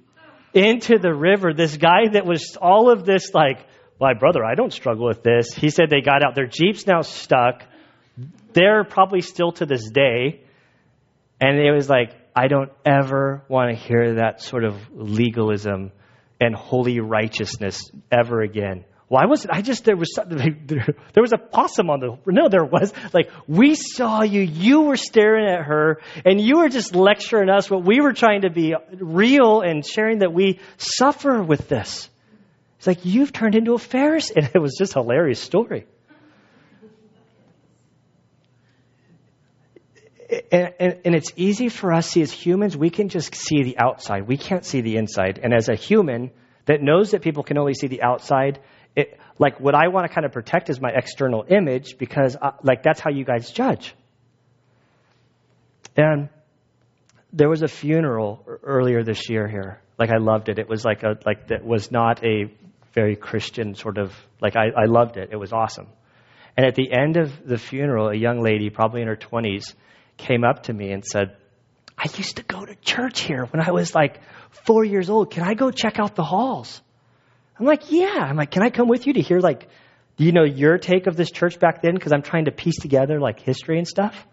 [0.54, 1.54] into the river.
[1.54, 3.66] This guy that was all of this, like,
[4.02, 5.54] my brother, I don't struggle with this.
[5.54, 6.36] He said they got out.
[6.36, 7.64] Their Jeep's now stuck.
[8.52, 10.42] They're probably still to this day.
[11.40, 15.92] And it was like, I don't ever want to hear that sort of legalism
[16.40, 18.86] and holy righteousness ever again.
[19.08, 19.52] Why was it?
[19.52, 22.94] I just, there was, there was a possum on the, no, there was.
[23.14, 27.70] Like, we saw you, you were staring at her, and you were just lecturing us
[27.70, 32.10] what we were trying to be real and sharing that we suffer with this.
[32.78, 34.38] It's like, you've turned into a Pharisee.
[34.38, 35.88] And it was just a hilarious story.
[40.32, 43.78] And, and, and, it's easy for us, see, as humans, we can just see the
[43.78, 44.28] outside.
[44.28, 45.42] We can't see the inside.
[45.44, 46.32] And as a human
[46.66, 48.60] that knows that people can only see the outside,
[48.96, 52.48] it, like what I want to kind of protect is my external image because, I,
[52.48, 53.94] uh, like, that's how you guys judge.
[55.98, 56.30] And
[57.34, 59.82] there was a funeral earlier this year here.
[60.00, 60.60] Like, I loved it.
[60.60, 62.54] It was like a, like, that was not a
[62.94, 65.30] very Christian sort of, like, I, I loved it.
[65.32, 65.88] It was awesome.
[66.56, 69.74] And at the end of the funeral, a young lady, probably in her 20s,
[70.22, 71.36] came up to me and said,
[71.98, 74.22] I used to go to church here when I was like
[74.66, 75.32] four years old.
[75.32, 76.82] Can I go check out the halls?
[77.60, 78.18] I'm like, yeah.
[78.18, 79.68] I'm like, can I come with you to hear like,
[80.18, 81.94] do you know your take of this church back then?
[81.94, 84.28] Because I'm trying to piece together like history and stuff.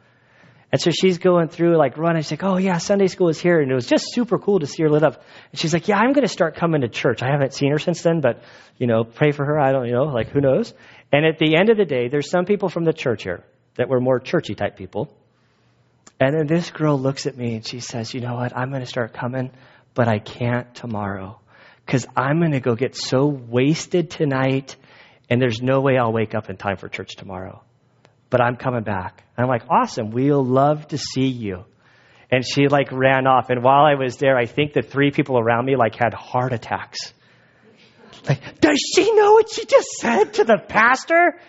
[0.70, 2.22] And so she's going through like running.
[2.22, 3.60] She's like, oh yeah, Sunday school is here.
[3.60, 5.22] And it was just super cool to see her lit up.
[5.50, 7.22] And she's like, yeah, I'm going to start coming to church.
[7.22, 8.42] I haven't seen her since then, but
[8.76, 9.58] you know, pray for her.
[9.58, 10.74] I don't, you know, like who knows?
[11.10, 13.44] And at the end of the day, there's some people from the church here
[13.76, 15.14] that were more churchy type people.
[16.20, 18.56] And then this girl looks at me and she says, you know what?
[18.56, 19.50] I'm going to start coming,
[19.94, 21.38] but I can't tomorrow
[21.88, 24.76] because I'm going to go get so wasted tonight,
[25.30, 27.62] and there's no way I'll wake up in time for church tomorrow.
[28.28, 29.22] But I'm coming back.
[29.36, 30.10] And I'm like, awesome.
[30.10, 31.64] We'll love to see you.
[32.30, 33.48] And she like ran off.
[33.48, 36.52] And while I was there, I think the three people around me like had heart
[36.52, 36.98] attacks.
[38.28, 41.40] Like, does she know what she just said to the pastor?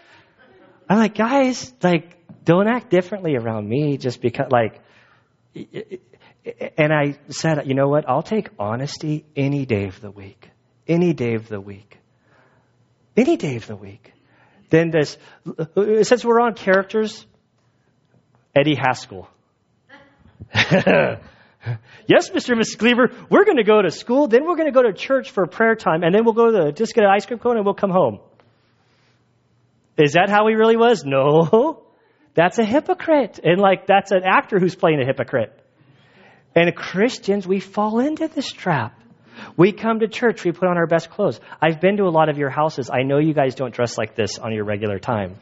[0.90, 4.82] I'm like, guys, like, don't act differently around me just because, like,
[6.78, 8.10] and I said, you know what?
[8.10, 10.50] I'll take honesty any day of the week.
[10.88, 12.00] Any day of the week.
[13.16, 14.14] Any day of the week.
[14.70, 17.26] Then this, uh, since we're on characters,
[18.56, 19.30] Eddie Haskell.
[20.54, 21.20] yes,
[22.30, 22.54] Mr.
[22.54, 22.78] and Mrs.
[22.78, 25.46] Cleaver, we're going to go to school, then we're going to go to church for
[25.46, 27.66] prayer time, and then we'll go to the, just get an ice cream cone and
[27.66, 28.20] we'll come home.
[30.00, 31.04] Is that how he really was?
[31.06, 31.84] No.
[32.34, 33.40] That's a hypocrite.
[33.44, 35.52] And like, that's an actor who's playing a hypocrite.
[36.56, 38.98] And Christians, we fall into this trap.
[39.58, 41.42] We come to church, we put on our best clothes.
[41.62, 42.90] I've been to a lot of your houses.
[42.90, 45.36] I know you guys don't dress like this on your regular time.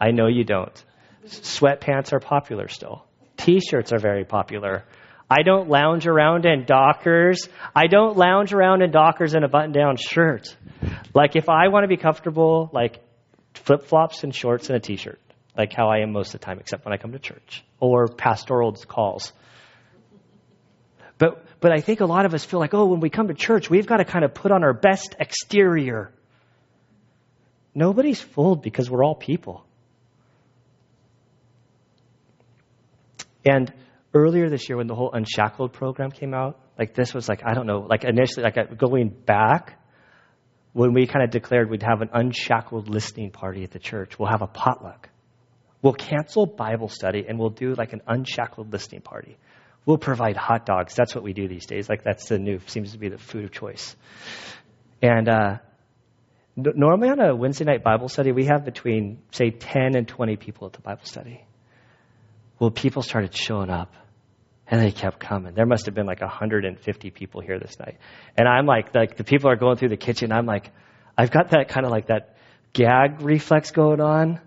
[0.00, 0.84] I know you don't.
[1.26, 3.04] Sweatpants are popular still.
[3.36, 4.84] T shirts are very popular.
[5.30, 7.48] I don't lounge around in Dockers.
[7.74, 10.54] I don't lounge around in Dockers in a button down shirt.
[11.14, 13.00] Like, if I want to be comfortable, like
[13.64, 15.20] flip flops and shorts and a t shirt,
[15.56, 18.08] like how I am most of the time, except when I come to church or
[18.08, 19.32] pastoral calls.
[21.18, 23.34] But, but I think a lot of us feel like, oh, when we come to
[23.34, 26.12] church, we've got to kind of put on our best exterior.
[27.74, 29.64] Nobody's fooled because we're all people.
[33.44, 33.72] And
[34.12, 37.54] earlier this year, when the whole Unshackled program came out, like this was like, I
[37.54, 39.78] don't know, like initially, like going back,
[40.74, 44.28] when we kind of declared we'd have an unshackled listening party at the church, we'll
[44.28, 45.08] have a potluck.
[45.80, 49.36] We'll cancel Bible study and we'll do like an unshackled listening party.
[49.86, 50.94] We'll provide hot dogs.
[50.94, 51.88] That's what we do these days.
[51.88, 53.94] Like that's the new, seems to be the food of choice.
[55.00, 55.58] And uh,
[56.56, 60.66] normally on a Wednesday night Bible study, we have between, say, 10 and 20 people
[60.66, 61.44] at the Bible study.
[62.58, 63.94] Well, people started showing up.
[64.66, 65.54] And they kept coming.
[65.54, 67.98] There must have been like 150 people here this night.
[68.36, 70.32] And I'm like, like the people are going through the kitchen.
[70.32, 70.70] I'm like,
[71.18, 72.36] I've got that kind of like that
[72.72, 74.40] gag reflex going on.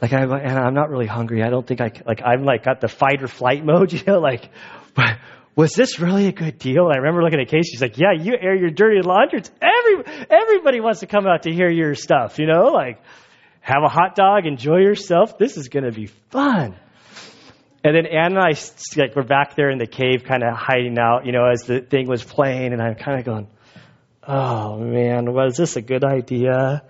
[0.00, 1.42] Like I, and I'm not really hungry.
[1.42, 4.20] I don't think I, like, I'm like got the fight or flight mode, you know,
[4.20, 4.48] like,
[4.94, 5.18] but
[5.54, 6.86] was this really a good deal?
[6.86, 7.70] And I remember looking at Casey.
[7.72, 9.42] She's like, yeah, you air your dirty laundry.
[9.60, 13.02] Every, everybody wants to come out to hear your stuff, you know, like
[13.60, 15.36] have a hot dog, enjoy yourself.
[15.36, 16.76] This is going to be fun.
[17.84, 18.54] And then Ann and I,
[18.96, 21.80] like, we're back there in the cave, kind of hiding out, you know, as the
[21.80, 23.48] thing was playing, and I'm kind of going,
[24.26, 26.82] oh man, was this a good idea?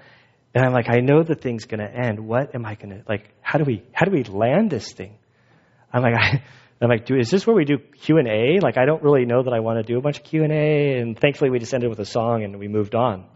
[0.54, 2.18] And I'm like, I know the thing's going to end.
[2.20, 5.16] What am I going to, like, how do we, how do we land this thing?
[5.92, 6.42] I'm like, I,
[6.80, 8.60] I'm like, is this where we do Q and A?
[8.62, 10.52] Like, I don't really know that I want to do a bunch of Q and
[10.52, 10.98] A.
[10.98, 13.26] And thankfully, we just ended with a song and we moved on.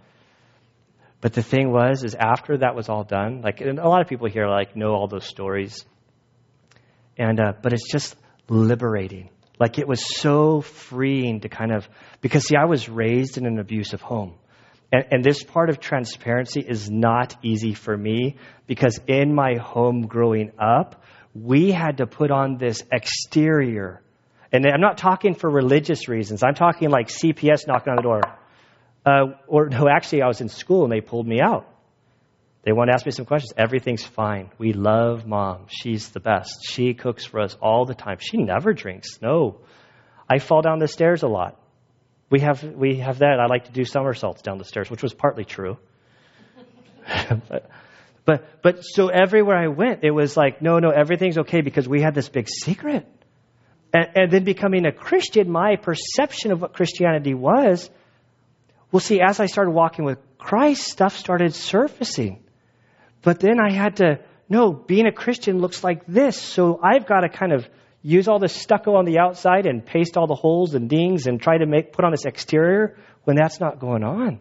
[1.20, 4.08] But the thing was, is after that was all done, like, and a lot of
[4.08, 5.84] people here like know all those stories.
[7.18, 8.16] And uh, but it's just
[8.48, 9.30] liberating.
[9.58, 11.88] Like it was so freeing to kind of
[12.20, 14.34] because see, I was raised in an abusive home.
[14.90, 20.06] And, and, this part of transparency is not easy for me because in my home
[20.06, 21.02] growing up,
[21.34, 24.02] we had to put on this exterior.
[24.52, 26.42] And I'm not talking for religious reasons.
[26.42, 28.20] I'm talking like CPS knocking on the door.
[29.04, 31.71] Uh, or no, actually, I was in school and they pulled me out.
[32.64, 33.52] They want to ask me some questions.
[33.56, 34.50] Everything's fine.
[34.56, 35.66] We love mom.
[35.68, 36.64] She's the best.
[36.64, 38.18] She cooks for us all the time.
[38.20, 39.20] She never drinks.
[39.20, 39.58] No.
[40.30, 41.58] I fall down the stairs a lot.
[42.30, 43.40] We have, we have that.
[43.40, 45.76] I like to do somersaults down the stairs, which was partly true.
[47.48, 47.68] but,
[48.24, 52.00] but, but so everywhere I went, it was like, no, no, everything's okay because we
[52.00, 53.06] had this big secret.
[53.92, 57.90] And, and then becoming a Christian, my perception of what Christianity was,
[58.92, 62.42] well, see, as I started walking with Christ, stuff started surfacing.
[63.22, 66.40] But then I had to, no, being a Christian looks like this.
[66.40, 67.68] So I've got to kind of
[68.02, 71.40] use all this stucco on the outside and paste all the holes and dings and
[71.40, 74.40] try to make, put on this exterior when that's not going on.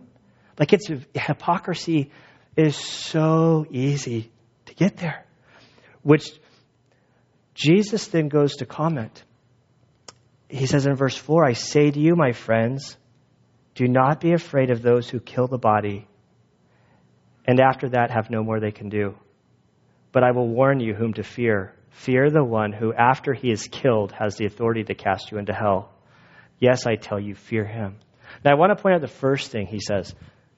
[0.59, 2.11] Like it's, hypocrisy
[2.57, 4.31] is so easy
[4.65, 5.25] to get there.
[6.01, 6.31] Which
[7.53, 9.23] Jesus then goes to comment.
[10.49, 12.97] He says in verse 4, I say to you, my friends,
[13.75, 16.07] do not be afraid of those who kill the body,
[17.45, 19.15] and after that have no more they can do.
[20.11, 21.73] But I will warn you whom to fear.
[21.91, 25.53] Fear the one who, after he is killed, has the authority to cast you into
[25.53, 25.91] hell.
[26.59, 27.97] Yes, I tell you, fear him.
[28.43, 30.13] Now, I want to point out the first thing he says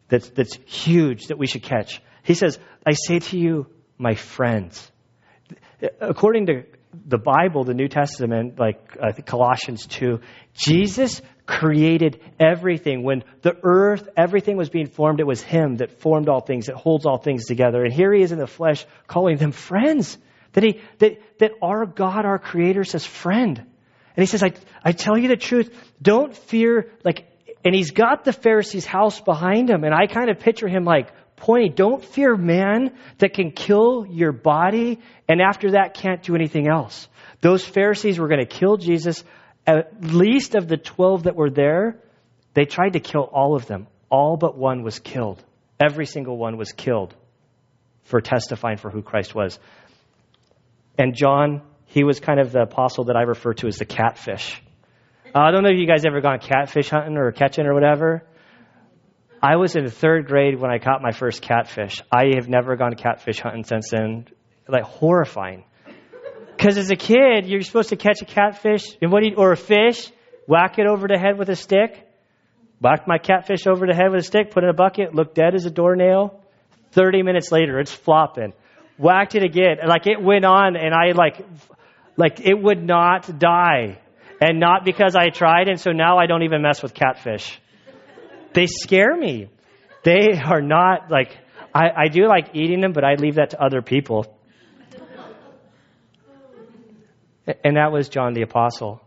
[0.10, 2.02] that's, that's huge that we should catch.
[2.24, 3.67] He says, I say to you,
[3.98, 4.91] my friends.
[6.00, 6.63] According to
[7.06, 10.19] the Bible, the New Testament, like Colossians 2,
[10.53, 13.03] Jesus created everything.
[13.03, 16.75] When the earth, everything was being formed, it was Him that formed all things, that
[16.75, 17.84] holds all things together.
[17.84, 20.17] And here He is in the flesh calling them friends.
[20.53, 23.58] That, he, that, that our God, our Creator, says friend.
[23.58, 24.53] And He says, I,
[24.84, 27.27] I tell you the truth, don't fear, like,
[27.65, 29.84] and He's got the Pharisee's house behind Him.
[29.84, 34.32] And I kind of picture Him like, pointing, don't fear man that can kill your
[34.32, 37.08] body and after that can't do anything else.
[37.41, 39.24] Those Pharisees were going to kill Jesus
[39.65, 42.00] at least of the 12 that were there,
[42.54, 43.88] they tried to kill all of them.
[44.10, 45.43] All but one was killed.
[45.80, 47.15] Every single one was killed
[48.04, 49.58] for testifying for who Christ was.
[50.98, 54.62] And John, he was kind of the apostle that I refer to as the catfish.
[55.34, 58.24] Uh, I don't know if you guys ever gone catfish hunting or catching or whatever.
[59.43, 62.01] I was in third grade when I caught my first catfish.
[62.10, 64.25] I have never gone catfish hunting since then.
[64.69, 65.65] Like horrifying.
[66.56, 69.58] Because as a kid, you're supposed to catch a catfish and what you, or a
[69.58, 70.10] fish,
[70.47, 72.08] whack it over the head with a stick.
[72.79, 75.36] Whack my catfish over the head with a stick, put it in a bucket, look
[75.36, 76.39] dead as a doornail.
[76.91, 78.53] 30 minutes later, it's flopping.
[78.97, 79.77] Whacked it again.
[79.82, 81.45] And like it went on and I like,
[82.15, 83.99] like it would not die.
[84.39, 85.67] And not because I tried.
[85.67, 87.60] And so now I don't even mess with catfish.
[88.54, 89.50] They scare me.
[90.04, 91.38] They are not like,
[91.74, 94.38] I, I do like eating them, but I leave that to other people.
[97.63, 99.02] And that was John the Apostle.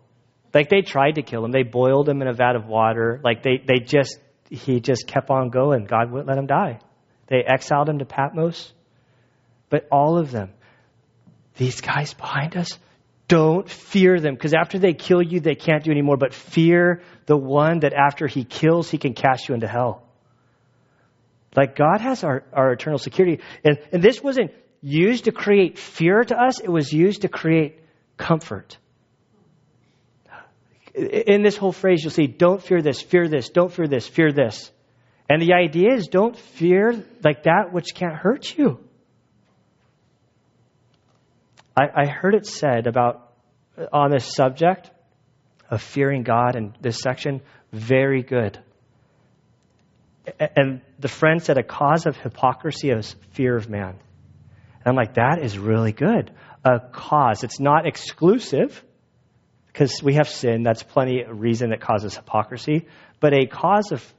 [0.53, 1.53] Like they tried to kill him.
[1.53, 3.21] They boiled him in a vat of water.
[3.23, 4.19] Like they, they just,
[4.51, 5.85] he just kept on going.
[5.85, 6.81] God wouldn't let him die.
[7.29, 8.73] They exiled him to Patmos.
[9.69, 10.53] But all of them,
[11.57, 12.79] these guys behind us,
[13.29, 16.17] don't fear them because after they kill you, they can't do anymore.
[16.17, 20.03] But fear the one that after he kills, he can cast you into hell.
[21.57, 23.43] Like God has our, our eternal security.
[23.65, 27.81] And, and this wasn't used to create fear to us, it was used to create
[28.17, 28.79] comfort.
[30.95, 34.33] In this whole phrase, you'll see, don't fear this, fear this, don't fear this, fear
[34.33, 34.71] this.
[35.29, 38.79] And the idea is don't fear like that which can't hurt you.
[41.77, 43.33] I, I heard it said about
[43.93, 44.91] on this subject
[45.71, 47.41] of fearing God in this section,
[47.73, 48.59] very good.
[50.57, 53.91] And the friend said a cause of hypocrisy is fear of man.
[53.91, 56.33] And I'm like, that is really good
[56.67, 57.45] a cause.
[57.45, 58.83] It's not exclusive
[59.69, 60.65] because we have sin.
[60.65, 62.89] That's plenty of reason that causes hypocrisy.
[63.21, 64.15] But a cause of,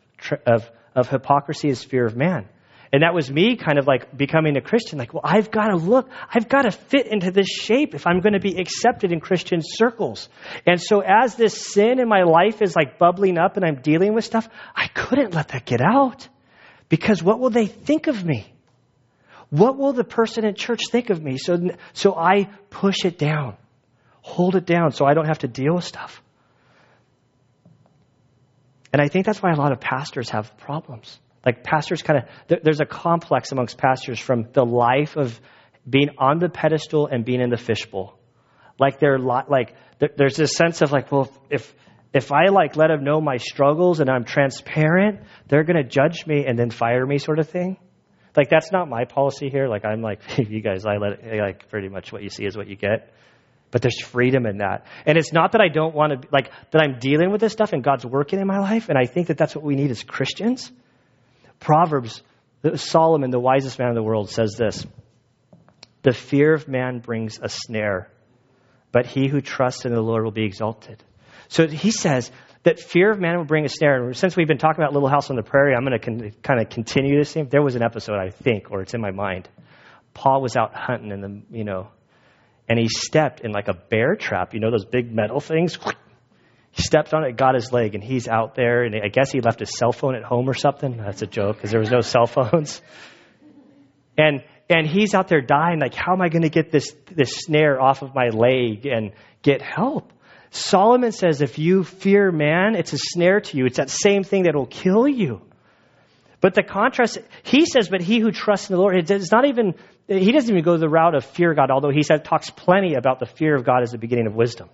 [0.45, 2.48] of, of hypocrisy is fear of man.
[2.94, 4.98] And that was me kind of like becoming a Christian.
[4.98, 8.22] Like, well, I've got to look, I've got to fit into this shape if I'm
[8.22, 10.30] going to be accepted in Christian circles.
[10.66, 14.14] And so as this sin in my life is like bubbling up and I'm dealing
[14.14, 16.28] with stuff, I couldn't let that get out.
[16.88, 18.54] Because what will they think of me?
[19.50, 21.38] What will the person in church think of me?
[21.38, 23.58] So, so I push it down.
[24.28, 26.22] hold it down so I don't have to deal with stuff.
[28.92, 31.20] And I think that's why a lot of pastors have problems.
[31.46, 35.40] Like pastors kind of, there's a complex amongst pastors from the life of
[35.90, 38.18] being on the pedestal and being in the fishbowl.
[38.80, 39.76] Like they're like,
[40.18, 41.74] there's this sense of like, well, if,
[42.14, 46.26] if I like let them know my struggles and I'm transparent, they're going to judge
[46.28, 47.78] me and then fire me sort of thing.
[48.36, 49.68] Like that's not my policy here.
[49.68, 52.56] Like I'm like, you guys, I let it, like pretty much what you see is
[52.56, 53.14] what you get.
[53.72, 54.86] But there's freedom in that.
[55.06, 57.74] And it's not that I don't want to, like, that I'm dealing with this stuff
[57.74, 58.88] and God's working in my life.
[58.88, 60.72] And I think that that's what we need as Christians.
[61.60, 62.22] Proverbs,
[62.76, 64.86] Solomon, the wisest man in the world, says this
[66.03, 68.10] The fear of man brings a snare,
[68.91, 71.03] but he who trusts in the Lord will be exalted.
[71.49, 72.32] So he says
[72.64, 74.03] that fear of man will bring a snare.
[74.03, 76.32] And since we've been talking about Little House on the Prairie, I'm going to con-
[76.43, 77.47] kind of continue this theme.
[77.49, 79.47] There was an episode, I think, or it's in my mind.
[80.14, 81.89] Paul was out hunting in the, you know,
[82.68, 85.78] and he stepped in like a bear trap, you know, those big metal things.
[86.78, 88.84] Stepped on it, got his leg, and he's out there.
[88.84, 90.97] And I guess he left his cell phone at home or something.
[90.97, 92.82] That's a joke because there was no cell phones.
[94.19, 95.80] And and he's out there dying.
[95.80, 99.11] Like, how am I going to get this this snare off of my leg and
[99.43, 100.11] get help?
[100.49, 103.65] Solomon says, if you fear man, it's a snare to you.
[103.65, 105.41] It's that same thing that will kill you.
[106.39, 109.73] But the contrast, he says, but he who trusts in the Lord, it's not even,
[110.07, 113.19] he doesn't even go the route of fear God, although he said, talks plenty about
[113.19, 114.69] the fear of God as the beginning of wisdom.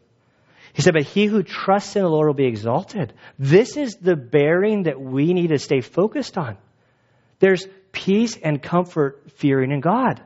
[0.74, 3.14] He said, but he who trusts in the Lord will be exalted.
[3.38, 6.58] This is the bearing that we need to stay focused on.
[7.40, 10.22] There's peace and comfort fearing in God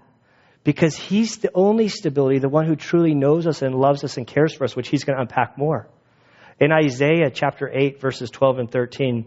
[0.63, 4.25] because he's the only stability, the one who truly knows us and loves us and
[4.25, 5.87] cares for us, which he's going to unpack more.
[6.59, 9.25] In Isaiah chapter 8, verses 12 and 13,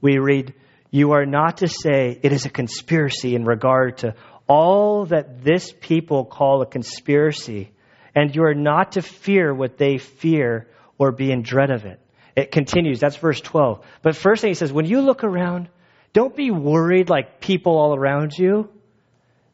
[0.00, 0.54] we read,
[0.90, 4.14] you are not to say it is a conspiracy in regard to
[4.48, 7.70] all that this people call a conspiracy,
[8.14, 12.00] and you are not to fear what they fear or be in dread of it.
[12.36, 13.00] It continues.
[13.00, 13.84] That's verse 12.
[14.02, 15.68] But first thing he says, when you look around,
[16.12, 18.68] don't be worried like people all around you.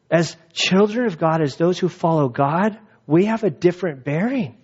[0.09, 4.57] As children of God, as those who follow God, we have a different bearing.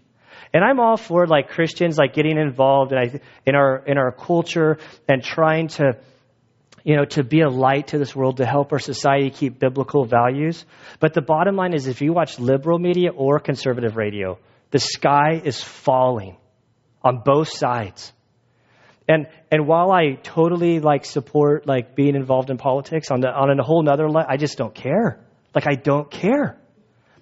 [0.54, 4.78] And I'm all for like Christians like getting involved in, in our in our culture
[5.10, 5.98] and trying to
[6.84, 10.06] you know, to be a light to this world, to help our society keep biblical
[10.06, 10.66] values.
[11.00, 14.38] But the bottom line is if you watch liberal media or conservative radio,
[14.72, 16.38] the sky is falling
[17.02, 18.12] on both sides.
[19.08, 23.58] And and while I totally like support like being involved in politics on the on
[23.58, 25.20] a whole nother level, I just don't care.
[25.54, 26.58] Like I don't care.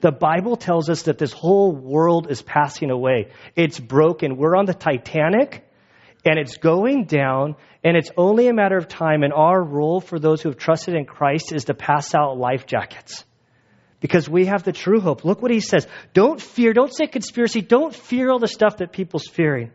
[0.02, 3.30] The Bible tells us that this whole world is passing away.
[3.56, 4.38] It's broken.
[4.38, 5.64] We're on the Titanic
[6.24, 9.24] and it's going down, and it's only a matter of time.
[9.24, 12.66] And our role for those who have trusted in Christ is to pass out life
[12.66, 13.26] jackets.
[14.00, 15.26] Because we have the true hope.
[15.26, 15.88] Look what he says.
[16.14, 19.72] Don't fear, don't say conspiracy, don't fear all the stuff that people's fearing.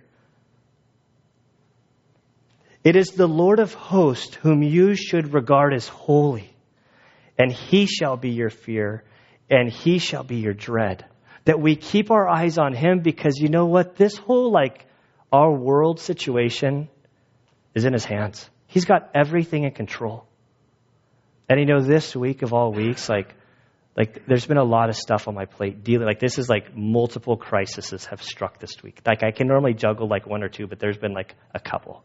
[2.82, 6.54] It is the Lord of hosts whom you should regard as holy,
[7.36, 9.02] and he shall be your fear,
[9.50, 11.04] and he shall be your dread.
[11.46, 13.96] That we keep our eyes on him because you know what?
[13.96, 14.86] This whole like
[15.32, 16.88] our world situation
[17.74, 18.48] is in his hands.
[18.66, 20.26] He's got everything in control.
[21.48, 23.34] And you know, this week of all weeks, like,
[23.96, 26.76] like there's been a lot of stuff on my plate dealing like this is like
[26.76, 30.66] multiple crises have struck this week like i can normally juggle like one or two
[30.66, 32.04] but there's been like a couple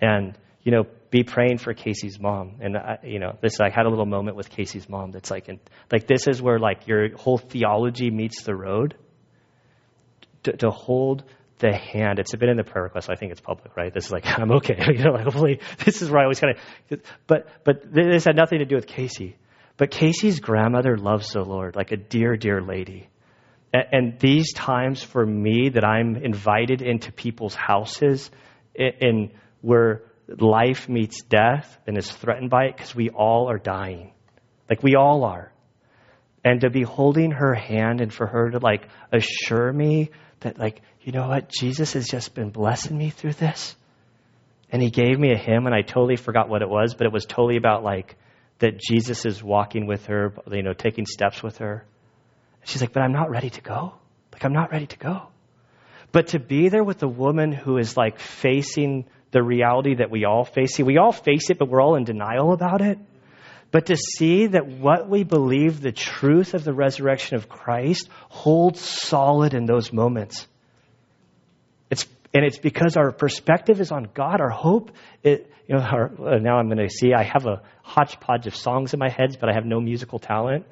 [0.00, 3.86] and you know be praying for casey's mom and I, you know this i had
[3.86, 5.58] a little moment with casey's mom that's like and
[5.90, 8.96] like this is where like your whole theology meets the road
[10.42, 11.24] to, to hold
[11.58, 12.18] the hand.
[12.18, 13.10] It's been in the prayer request.
[13.10, 13.92] I think it's public, right?
[13.92, 14.76] This is like I'm okay.
[14.88, 16.56] You know, like hopefully this is where I always kind
[16.90, 17.00] of.
[17.26, 19.36] But but this had nothing to do with Casey.
[19.76, 23.08] But Casey's grandmother loves the Lord like a dear dear lady.
[23.72, 28.30] And, and these times for me that I'm invited into people's houses,
[28.74, 29.30] in, in
[29.60, 34.12] where life meets death and is threatened by it, because we all are dying,
[34.68, 35.52] like we all are.
[36.44, 40.80] And to be holding her hand and for her to like assure me that like
[41.08, 41.48] you know what?
[41.48, 43.74] Jesus has just been blessing me through this.
[44.70, 47.12] And he gave me a hymn, and I totally forgot what it was, but it
[47.14, 48.16] was totally about like
[48.58, 51.86] that Jesus is walking with her, you know, taking steps with her.
[52.62, 53.94] She's like, but I'm not ready to go.
[54.34, 55.28] Like, I'm not ready to go.
[56.12, 60.26] But to be there with a woman who is like facing the reality that we
[60.26, 60.74] all face.
[60.74, 62.98] See, we all face it, but we're all in denial about it.
[63.70, 68.82] But to see that what we believe, the truth of the resurrection of Christ, holds
[68.82, 70.46] solid in those moments.
[72.34, 74.40] And it's because our perspective is on God.
[74.40, 74.90] Our hope,
[75.22, 78.54] it, you know, our, uh, now I'm going to see, I have a hodgepodge of
[78.54, 80.66] songs in my head, but I have no musical talent.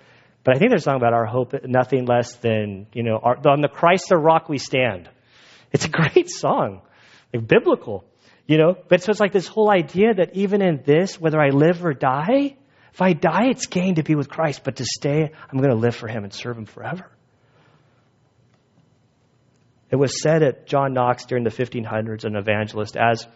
[0.44, 3.36] But I think there's a song about our hope, nothing less than, you know, our,
[3.48, 5.08] on the Christ the rock we stand.
[5.72, 6.82] It's a great song,
[7.34, 8.04] like biblical,
[8.46, 8.76] you know.
[8.88, 11.94] But so it's like this whole idea that even in this, whether I live or
[11.94, 12.56] die,
[12.92, 14.62] if I die, it's gain to be with Christ.
[14.62, 17.10] But to stay, I'm going to live for Him and serve Him forever.
[19.90, 23.26] It was said at John Knox during the 1500s, an evangelist, as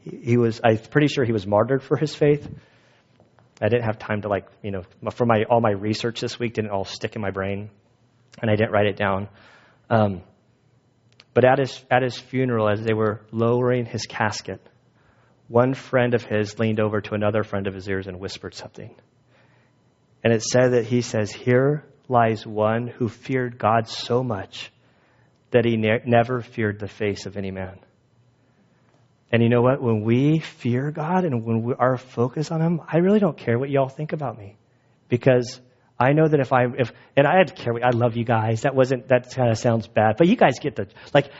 [0.00, 2.48] he was, I'm pretty sure he was martyred for his faith.
[3.60, 6.54] I didn't have time to like, you know, for my all my research this week
[6.54, 7.70] didn't all stick in my brain,
[8.40, 9.28] and I didn't write it down.
[9.88, 10.22] Um,
[11.34, 14.60] but at his at his funeral, as they were lowering his casket,
[15.48, 18.94] one friend of his leaned over to another friend of his ears and whispered something.
[20.22, 24.72] And it said that he says, "Here lies one who feared God so much
[25.54, 27.78] that he ne- never feared the face of any man."
[29.34, 29.82] And you know what?
[29.82, 33.58] When we fear God and when we are focused on Him, I really don't care
[33.58, 34.56] what y'all think about me.
[35.08, 35.60] Because
[35.98, 38.62] I know that if I, if, and I had to care, I love you guys.
[38.62, 40.18] That wasn't, that kind of sounds bad.
[40.18, 41.32] But you guys get the, like,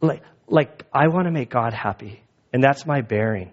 [0.00, 2.22] like, like I want to make God happy.
[2.54, 3.50] And that's my bearing.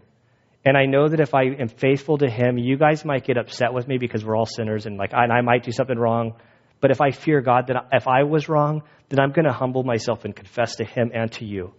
[0.64, 3.74] And I know that if I am faithful to Him, you guys might get upset
[3.74, 6.36] with me because we're all sinners and like, I, and I might do something wrong.
[6.84, 9.84] But if I fear God, then if I was wrong, then I'm going to humble
[9.86, 11.74] myself and confess to Him and to you.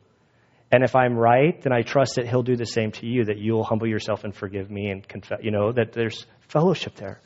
[0.73, 3.37] And if I'm right, then I trust that He'll do the same to you, that
[3.37, 7.21] you'll humble yourself and forgive me and confess, you know, that there's fellowship there.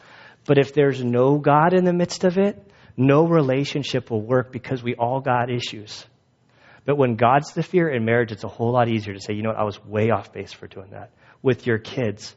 [0.44, 2.60] But if there's no God in the midst of it,
[2.96, 6.04] no relationship will work because we all got issues.
[6.84, 9.42] But when God's the fear in marriage, it's a whole lot easier to say, you
[9.44, 11.12] know what, I was way off base for doing that.
[11.42, 12.34] With your kids,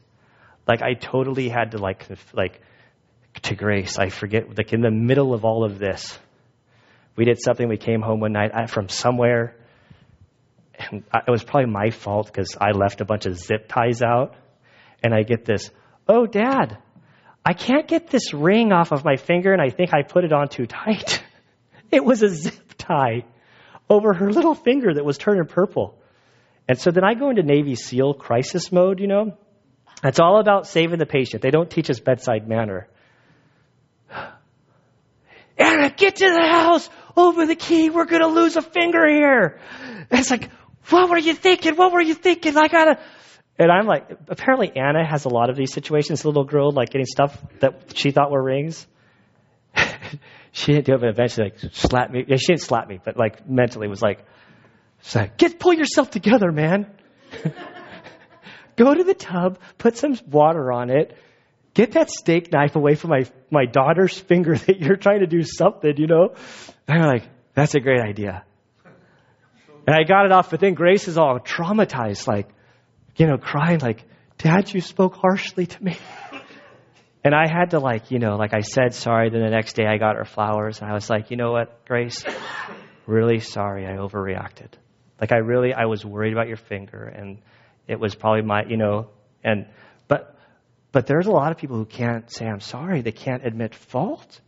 [0.68, 2.60] like I totally had to like, like,
[3.42, 3.98] to grace.
[3.98, 6.18] I forget, like in the middle of all of this,
[7.16, 7.68] we did something.
[7.68, 9.56] We came home one night from somewhere
[10.90, 14.34] and it was probably my fault because I left a bunch of zip ties out.
[15.02, 15.70] And I get this,
[16.08, 16.78] oh, dad,
[17.44, 20.32] I can't get this ring off of my finger, and I think I put it
[20.32, 21.22] on too tight.
[21.90, 23.24] it was a zip tie
[23.90, 25.98] over her little finger that was turning purple.
[26.68, 29.36] And so then I go into Navy SEAL crisis mode, you know.
[30.04, 31.42] It's all about saving the patient.
[31.42, 32.88] They don't teach us bedside manner.
[35.62, 36.88] Anna, get to the house!
[37.16, 39.60] Over the key, we're gonna lose a finger here.
[40.10, 40.50] And it's like,
[40.88, 41.76] what were you thinking?
[41.76, 42.56] What were you thinking?
[42.56, 42.98] I gotta.
[43.58, 46.24] And I'm like, apparently Anna has a lot of these situations.
[46.24, 48.86] Little girl, like getting stuff that she thought were rings.
[50.52, 52.24] she didn't do it, but eventually, like, slapped me.
[52.26, 54.24] Yeah, she didn't slap me, but like mentally was like,
[55.14, 56.90] like get pull yourself together, man.
[58.76, 61.16] Go to the tub, put some water on it,
[61.74, 65.42] get that steak knife away from my my daughter's finger that you're trying to do
[65.42, 66.34] something, you know.
[66.86, 68.44] And I'm like, that's a great idea.
[69.86, 72.48] And I got it off, but then Grace is all traumatized, like,
[73.16, 74.04] you know, crying, like,
[74.38, 75.96] Dad, you spoke harshly to me.
[77.24, 79.30] And I had to, like, you know, like I said sorry.
[79.30, 81.84] Then the next day I got her flowers, and I was like, you know what,
[81.86, 82.24] Grace?
[83.06, 84.72] Really sorry I overreacted.
[85.20, 87.38] Like, I really, I was worried about your finger, and
[87.86, 89.10] it was probably my, you know,
[89.44, 89.66] and,
[90.92, 93.00] but, there's a lot of people who can't say, I'm sorry.
[93.00, 94.40] They can't admit fault.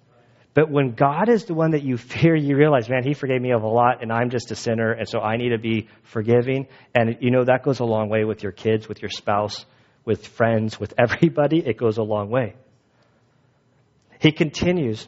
[0.54, 3.52] But when God is the one that you fear, you realize, man, He forgave me
[3.52, 6.68] of a lot, and I'm just a sinner, and so I need to be forgiving.
[6.94, 9.66] And, you know, that goes a long way with your kids, with your spouse,
[10.04, 11.58] with friends, with everybody.
[11.58, 12.54] It goes a long way.
[14.20, 15.06] He continues,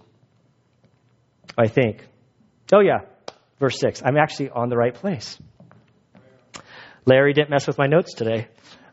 [1.57, 2.05] I think.
[2.73, 3.01] Oh, yeah,
[3.61, 4.03] verse 6.
[4.05, 5.39] I'm actually on the right place.
[7.07, 8.49] Larry didn't mess with my notes today.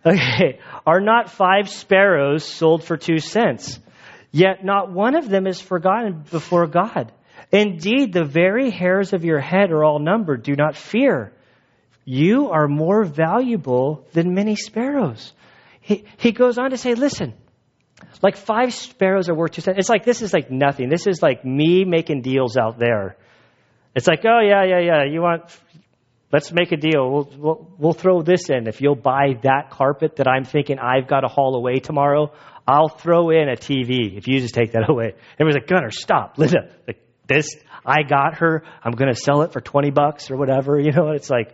[0.06, 0.60] Okay.
[0.86, 3.80] Are not five sparrows sold for two cents?
[4.32, 7.12] Yet not one of them is forgotten before God.
[7.52, 10.42] Indeed, the very hairs of your head are all numbered.
[10.42, 11.32] Do not fear.
[12.04, 15.32] You are more valuable than many sparrows.
[15.82, 17.34] He, he goes on to say, listen,
[18.22, 19.78] like five sparrows are worth two cents.
[19.78, 20.90] It's like, this is like nothing.
[20.90, 23.18] This is like me making deals out there.
[23.96, 25.04] It's like, oh, yeah, yeah, yeah.
[25.04, 25.44] You want,
[26.34, 27.10] let's make a deal.
[27.10, 28.68] We'll, we'll, we'll throw this in.
[28.68, 32.34] If you'll buy that carpet that I'm thinking I've got to haul away tomorrow,
[32.68, 35.14] I'll throw in a TV if you just take that away.
[35.40, 36.38] Everybody's like, Gunner, stop.
[36.38, 37.56] Linda, like, this,
[37.86, 38.64] I got her.
[38.84, 40.78] I'm going to sell it for 20 bucks or whatever.
[40.84, 41.54] You know, it's like,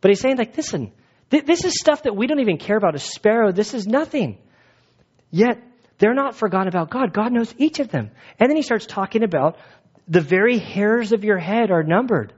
[0.00, 0.92] but he's saying, like, listen,
[1.30, 2.96] th- this is stuff that we don't even care about.
[2.96, 4.38] A sparrow, this is nothing.
[5.30, 5.62] Yet,
[5.98, 7.14] they're not forgotten about God.
[7.14, 8.10] God knows each of them.
[8.38, 9.56] And then he starts talking about
[10.08, 12.34] the very hairs of your head are numbered.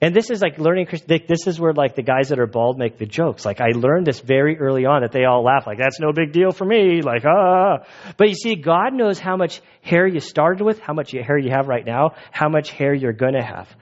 [0.00, 2.98] And this is like learning, this is where like the guys that are bald make
[2.98, 3.46] the jokes.
[3.46, 6.32] Like I learned this very early on that they all laugh like, that's no big
[6.32, 7.00] deal for me.
[7.00, 7.78] Like, ah.
[8.18, 11.50] But you see, God knows how much hair you started with, how much hair you
[11.50, 13.74] have right now, how much hair you're to have.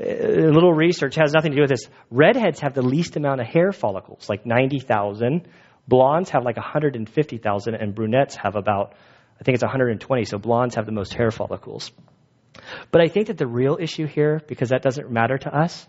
[0.00, 1.88] A little research has nothing to do with this.
[2.10, 5.46] Redheads have the least amount of hair follicles, like 90,000.
[5.86, 8.94] Blondes have like 150,000 and brunettes have about
[9.40, 11.92] I think it's 120, so blondes have the most hair follicles.
[12.90, 15.86] But I think that the real issue here, because that doesn't matter to us,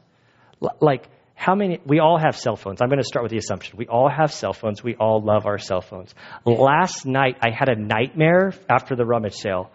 [0.80, 1.08] like
[1.42, 2.82] how many, we all have cell phones.
[2.82, 3.76] I'm going to start with the assumption.
[3.76, 4.84] We all have cell phones.
[4.84, 6.14] We all love our cell phones.
[6.46, 9.72] Last night, I had a nightmare after the rummage sale.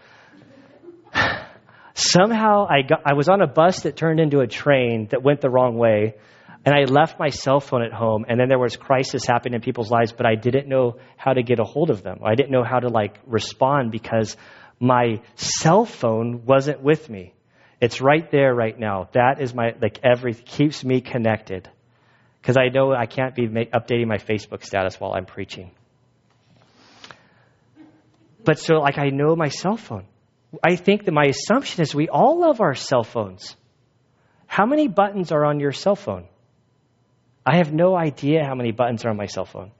[1.94, 5.40] Somehow, I, got, I was on a bus that turned into a train that went
[5.40, 6.14] the wrong way,
[6.64, 9.60] and I left my cell phone at home, and then there was crisis happening in
[9.60, 12.20] people's lives, but I didn't know how to get a hold of them.
[12.24, 14.36] I didn't know how to, like, respond because
[14.78, 17.32] my cell phone wasn't with me.
[17.80, 19.08] It's right there right now.
[19.12, 21.68] That is my, like, every, keeps me connected.
[22.40, 25.70] Because I know I can't be make, updating my Facebook status while I'm preaching.
[28.44, 30.04] But so, like, I know my cell phone.
[30.62, 33.56] I think that my assumption is we all love our cell phones.
[34.46, 36.26] How many buttons are on your cell phone?
[37.44, 39.72] I have no idea how many buttons are on my cell phone.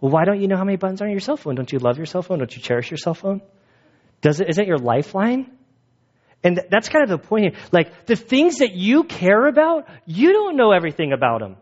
[0.00, 1.54] Well, why don't you know how many buttons are on your cell phone?
[1.54, 2.38] Don't you love your cell phone?
[2.38, 3.42] Don't you cherish your cell phone?
[4.20, 5.50] Does it, is it your lifeline?
[6.42, 7.62] And that's kind of the point here.
[7.70, 11.56] Like, the things that you care about, you don't know everything about them.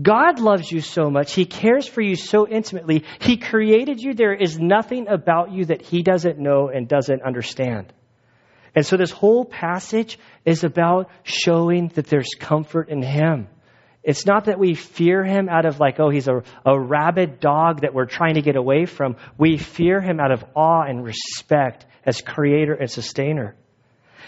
[0.00, 1.32] God loves you so much.
[1.32, 3.04] He cares for you so intimately.
[3.20, 4.12] He created you.
[4.12, 7.92] There is nothing about you that He doesn't know and doesn't understand.
[8.74, 13.48] And so this whole passage is about showing that there's comfort in Him.
[14.06, 17.80] It's not that we fear Him out of like, oh, He's a, a rabid dog
[17.80, 19.16] that we're trying to get away from.
[19.36, 23.56] We fear Him out of awe and respect as Creator and Sustainer.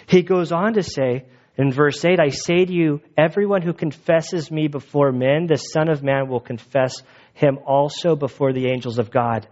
[0.07, 1.27] He goes on to say
[1.57, 5.89] in verse 8, I say to you, everyone who confesses me before men, the Son
[5.89, 6.95] of Man will confess
[7.35, 9.47] him also before the angels of God.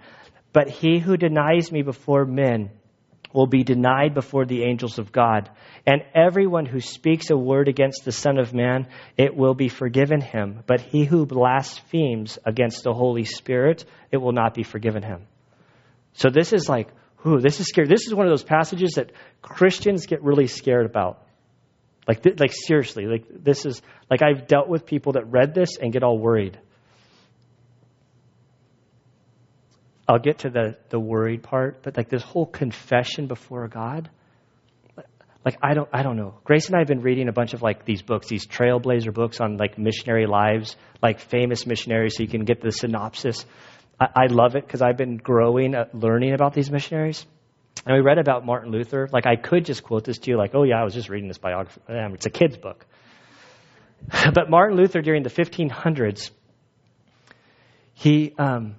[0.53, 2.71] But he who denies me before men
[3.37, 5.49] will be denied before the angels of God.
[5.87, 10.21] And everyone who speaks a word against the Son of Man, it will be forgiven
[10.21, 10.65] him.
[10.67, 15.27] But he who blasphemes against the Holy Spirit, it will not be forgiven him.
[16.15, 16.89] So this is like
[17.27, 17.89] ooh, this is scary.
[17.89, 19.13] This is one of those passages that
[19.43, 21.23] Christians get really scared about.
[22.07, 25.93] Like, like seriously, like this is like I've dealt with people that read this and
[25.93, 26.59] get all worried.
[30.09, 34.09] I'll get to the the worried part, but like this whole confession before God,
[35.45, 36.35] like I don't I don't know.
[36.45, 39.41] Grace and I have been reading a bunch of like these books, these trailblazer books
[39.41, 43.45] on like missionary lives, like famous missionaries, so you can get the synopsis.
[44.01, 47.27] I, I love it because I've been growing, uh, learning about these missionaries.
[47.85, 49.09] And we read about Martin Luther.
[49.13, 51.29] Like, I could just quote this to you, like, oh, yeah, I was just reading
[51.29, 51.81] this biography.
[51.89, 52.85] It's a kid's book.
[54.35, 56.31] but Martin Luther, during the 1500s,
[57.95, 58.77] he, um,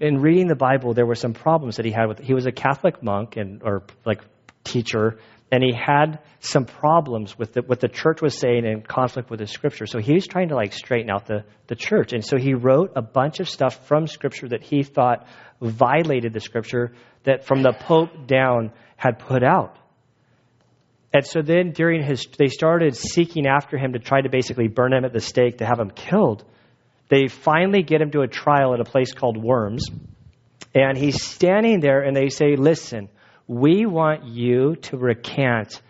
[0.00, 2.18] in reading the Bible, there were some problems that he had with.
[2.18, 4.22] He was a Catholic monk and or like
[4.64, 5.18] teacher,
[5.52, 9.40] and he had some problems with the, what the church was saying in conflict with
[9.40, 9.86] the scripture.
[9.86, 12.12] So he was trying to like straighten out the, the church.
[12.12, 15.26] And so he wrote a bunch of stuff from scripture that he thought
[15.60, 16.92] violated the scripture
[17.24, 19.76] that from the Pope down had put out.
[21.12, 24.92] And so then during his, they started seeking after him to try to basically burn
[24.92, 26.44] him at the stake to have him killed.
[27.10, 29.84] They finally get him to a trial at a place called Worms.
[30.74, 33.08] And he's standing there and they say, listen,
[33.48, 35.82] we want you to recant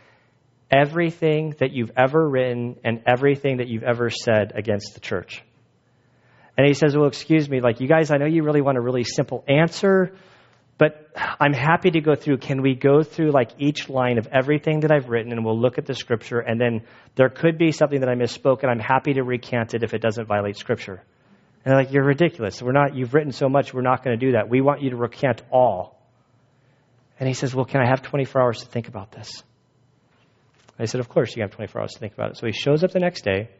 [0.70, 5.42] everything that you've ever written and everything that you've ever said against the church.
[6.56, 8.80] And he says, Well, excuse me, like, you guys, I know you really want a
[8.80, 10.14] really simple answer,
[10.80, 12.38] but I'm happy to go through.
[12.38, 15.76] Can we go through, like, each line of everything that I've written and we'll look
[15.76, 19.12] at the scripture and then there could be something that I misspoke and I'm happy
[19.12, 20.94] to recant it if it doesn't violate scripture.
[21.62, 22.62] And they're like, You're ridiculous.
[22.62, 24.48] We're not, you've written so much, we're not going to do that.
[24.48, 26.00] We want you to recant all.
[27.18, 29.42] And he says, Well, can I have 24 hours to think about this?
[30.78, 32.36] I said, Of course, you have 24 hours to think about it.
[32.38, 33.50] So he shows up the next day,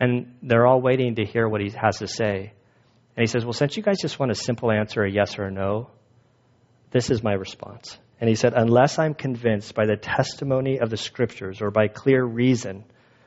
[0.00, 2.54] and they're all waiting to hear what he has to say.
[3.16, 5.44] And he says, Well, since you guys just want a simple answer, a yes or
[5.44, 5.90] a no,
[6.90, 7.98] this is my response.
[8.20, 12.22] And he said, Unless I'm convinced by the testimony of the scriptures or by clear
[12.22, 12.84] reason,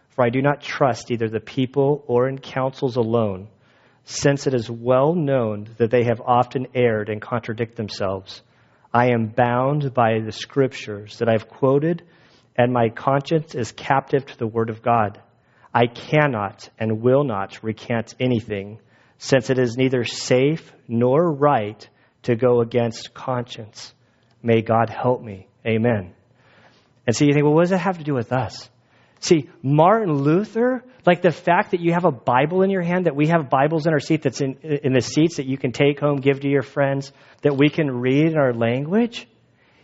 [0.10, 3.48] for I do not trust either the people or in councils alone,
[4.06, 8.42] since it is well known that they have often erred and contradict themselves.
[8.94, 12.04] I am bound by the scriptures that I've quoted,
[12.58, 15.22] and my conscience is captive to the word of God.
[15.74, 18.80] I cannot and will not recant anything,
[19.20, 21.88] since it is neither safe nor right
[22.24, 23.94] to go against conscience.
[24.42, 25.48] May God help me.
[25.66, 26.14] Amen.
[27.06, 28.70] And so you think, well, what does that have to do with us?
[29.20, 33.16] See, Martin Luther, like the fact that you have a Bible in your hand, that
[33.16, 36.00] we have Bibles in our seat that's in, in the seats that you can take
[36.00, 37.12] home, give to your friends,
[37.42, 39.28] that we can read in our language,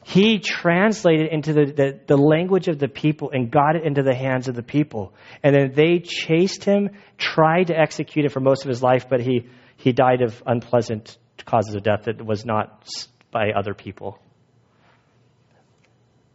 [0.08, 4.14] he translated into the, the, the, language of the people and got it into the
[4.14, 5.16] hands of the people.
[5.42, 9.20] And then they chased him, tried to execute it for most of his life, but
[9.20, 12.88] he, he died of unpleasant causes of death that was not
[13.32, 14.20] by other people.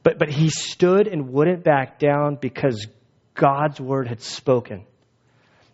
[0.03, 2.89] But, but he stood and wouldn't back down because
[3.35, 4.85] God's word had spoken.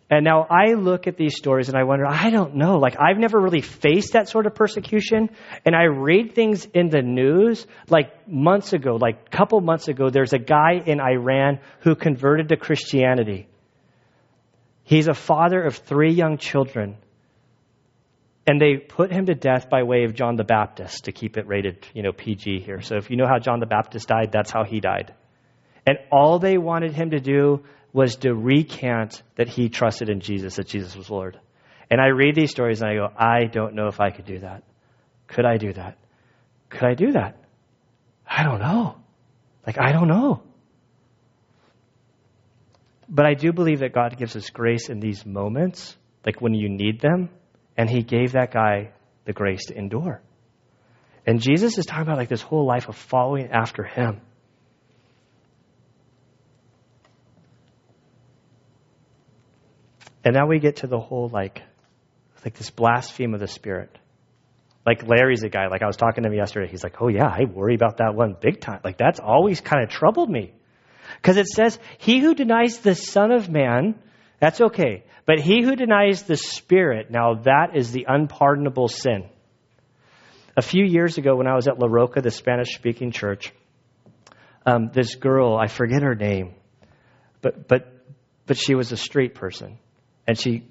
[0.09, 2.77] And now I look at these stories and I wonder, I don't know.
[2.77, 5.29] Like, I've never really faced that sort of persecution.
[5.65, 10.09] And I read things in the news, like months ago, like a couple months ago,
[10.09, 13.47] there's a guy in Iran who converted to Christianity.
[14.83, 16.95] He's a father of three young children.
[18.49, 21.47] And they put him to death by way of John the Baptist to keep it
[21.47, 22.79] rated, you know, PG here.
[22.79, 25.13] So if you know how John the Baptist died, that's how he died.
[25.85, 30.55] And all they wanted him to do was to recant that he trusted in Jesus,
[30.57, 31.39] that Jesus was Lord.
[31.89, 34.39] And I read these stories and I go, I don't know if I could do
[34.39, 34.63] that.
[35.27, 35.97] Could I do that?
[36.69, 37.37] Could I do that?
[38.25, 38.97] I don't know.
[39.65, 40.43] Like, I don't know.
[43.09, 46.67] But I do believe that God gives us grace in these moments, like when you
[46.69, 47.29] need them.
[47.77, 48.91] And He gave that guy
[49.25, 50.21] the grace to endure.
[51.25, 54.21] And Jesus is talking about like this whole life of following after Him.
[60.27, 61.61] And now we get to the whole like,
[62.43, 63.97] like this blaspheme of the Spirit.
[64.85, 66.69] Like Larry's a guy, like I was talking to him yesterday.
[66.69, 68.81] He's like, oh yeah, I worry about that one big time.
[68.83, 70.51] Like that's always kind of troubled me.
[71.15, 73.95] Because it says, he who denies the Son of Man,
[74.41, 75.05] that's okay.
[75.25, 79.29] But he who denies the Spirit, now that is the unpardonable sin.
[80.57, 83.53] A few years ago, when I was at La Roca, the Spanish speaking church,
[84.65, 86.53] um, this girl, I forget her name,
[87.41, 87.93] but, but,
[88.45, 89.79] but she was a straight person
[90.27, 90.63] and she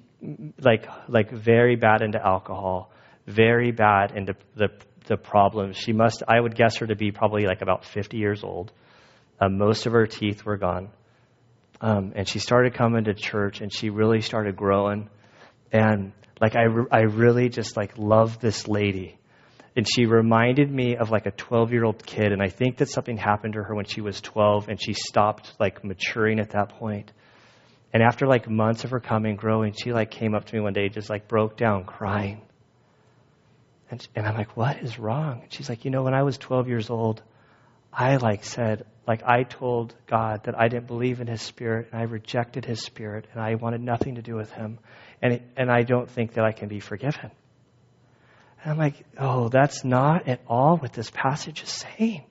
[0.59, 2.91] like like very bad into alcohol,
[3.25, 4.69] very bad into the
[5.07, 5.77] the problems.
[5.77, 8.71] She must I would guess her to be probably like about 50 years old.
[9.39, 10.89] Um, most of her teeth were gone.
[11.79, 15.09] Um, and she started coming to church and she really started growing.
[15.71, 19.17] And like I, re- I really just like loved this lady.
[19.75, 22.31] And she reminded me of like a 12 year old kid.
[22.31, 25.53] And I think that something happened to her when she was 12 and she stopped
[25.59, 27.11] like maturing at that point.
[27.93, 30.73] And after like months of her coming, growing, she like came up to me one
[30.73, 32.41] day, just like broke down crying.
[33.89, 35.41] And, and I'm like, what is wrong?
[35.43, 37.21] And she's like, you know, when I was 12 years old,
[37.93, 42.01] I like said, like I told God that I didn't believe in His Spirit and
[42.01, 44.79] I rejected His Spirit and I wanted nothing to do with Him.
[45.21, 47.31] And, and I don't think that I can be forgiven.
[48.61, 52.23] And I'm like, oh, that's not at all what this passage is saying.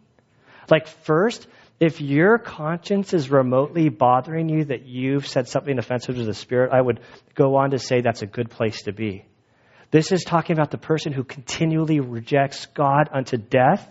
[0.71, 1.47] Like, first,
[1.79, 6.73] if your conscience is remotely bothering you that you've said something offensive to the Spirit,
[6.73, 7.01] I would
[7.35, 9.27] go on to say that's a good place to be.
[9.91, 13.89] This is talking about the person who continually rejects God unto death.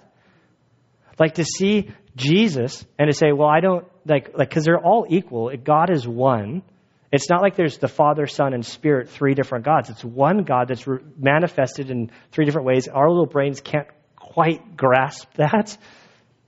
[1.19, 5.05] Like to see Jesus and to say, well, I don't, like, like, because they're all
[5.07, 5.51] equal.
[5.63, 6.63] God is one.
[7.11, 9.89] It's not like there's the Father, Son, and Spirit, three different gods.
[9.89, 12.87] It's one God that's re- manifested in three different ways.
[12.87, 15.77] Our little brains can't quite grasp that,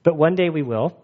[0.03, 0.97] but one day we will.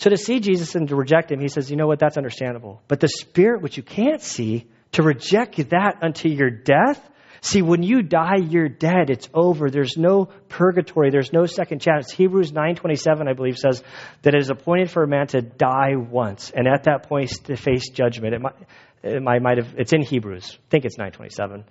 [0.00, 2.80] So to see Jesus and to reject him, he says, you know what, that's understandable.
[2.88, 6.98] But the Spirit, which you can't see, to reject that unto your death,
[7.42, 9.10] see, when you die, you're dead.
[9.10, 9.68] It's over.
[9.68, 11.10] There's no purgatory.
[11.10, 12.10] There's no second chance.
[12.10, 13.82] Hebrews 9.27, I believe, says
[14.22, 17.56] that it is appointed for a man to die once, and at that point to
[17.56, 18.32] face judgment.
[18.32, 18.54] It might,
[19.02, 20.56] it might, might have, it's in Hebrews.
[20.58, 21.64] I think it's 9.27.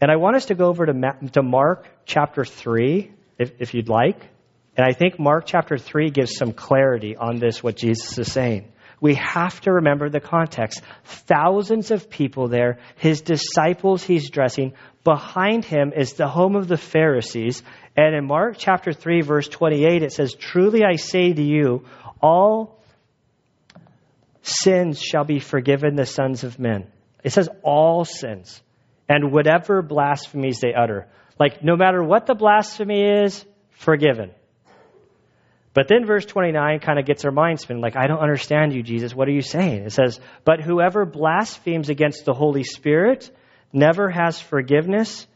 [0.00, 0.92] And I want us to go over to,
[1.34, 4.33] to Mark chapter 3, if, if you'd like.
[4.76, 8.72] And I think Mark chapter 3 gives some clarity on this, what Jesus is saying.
[9.00, 10.80] We have to remember the context.
[11.04, 14.72] Thousands of people there, his disciples he's dressing.
[15.04, 17.62] Behind him is the home of the Pharisees.
[17.96, 21.84] And in Mark chapter 3, verse 28, it says, Truly I say to you,
[22.20, 22.82] all
[24.42, 26.86] sins shall be forgiven the sons of men.
[27.22, 28.62] It says all sins.
[29.08, 31.08] And whatever blasphemies they utter.
[31.38, 34.30] Like, no matter what the blasphemy is, forgiven.
[35.74, 38.82] But then verse 29 kind of gets our mind spinning, like, I don't understand you,
[38.82, 39.14] Jesus.
[39.14, 39.82] What are you saying?
[39.82, 43.28] It says, But whoever blasphemes against the Holy Spirit
[43.72, 45.26] never has forgiveness,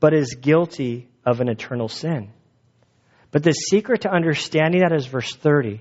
[0.00, 2.32] but is guilty of an eternal sin.
[3.30, 5.80] But the secret to understanding that is verse 30.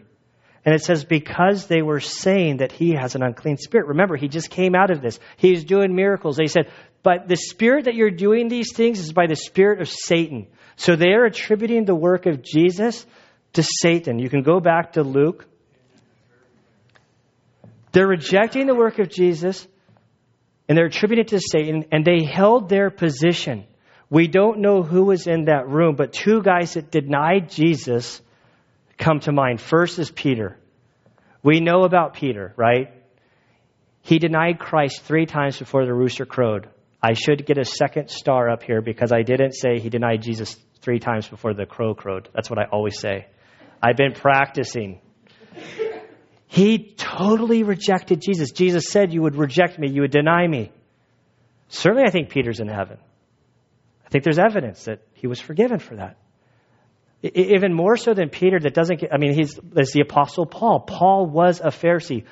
[0.65, 3.87] And it says, because they were saying that he has an unclean spirit.
[3.87, 5.19] Remember, he just came out of this.
[5.37, 6.37] He's doing miracles.
[6.37, 6.71] They said,
[7.03, 10.47] but the spirit that you're doing these things is by the spirit of Satan.
[10.75, 13.05] So they are attributing the work of Jesus
[13.55, 14.19] to Satan.
[14.19, 15.47] You can go back to Luke.
[17.91, 19.67] They're rejecting the work of Jesus
[20.67, 23.65] and they're attributing it to Satan, and they held their position.
[24.09, 28.21] We don't know who was in that room, but two guys that denied Jesus
[28.97, 29.61] come to mind.
[29.61, 30.57] First is Peter.
[31.43, 32.93] We know about Peter, right?
[34.01, 36.67] He denied Christ three times before the rooster crowed.
[37.01, 40.55] I should get a second star up here because I didn't say he denied Jesus
[40.81, 42.29] three times before the crow crowed.
[42.33, 43.27] That's what I always say.
[43.85, 44.99] I've been practicing.
[46.47, 48.51] He totally rejected Jesus.
[48.51, 50.71] Jesus said, You would reject me, you would deny me.
[51.67, 52.97] Certainly, I think Peter's in heaven.
[54.03, 56.17] I think there's evidence that he was forgiven for that.
[57.21, 60.79] Even more so than Peter, that doesn't get, I mean, he's, there's the Apostle Paul.
[60.79, 62.23] Paul was a Pharisee.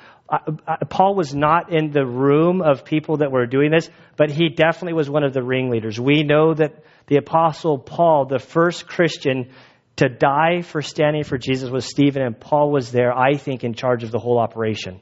[0.88, 4.94] Paul was not in the room of people that were doing this, but he definitely
[4.94, 6.00] was one of the ringleaders.
[6.00, 9.50] We know that the Apostle Paul, the first Christian
[9.96, 13.74] to die for standing for Jesus, was Stephen, and Paul was there, I think, in
[13.74, 15.00] charge of the whole operation,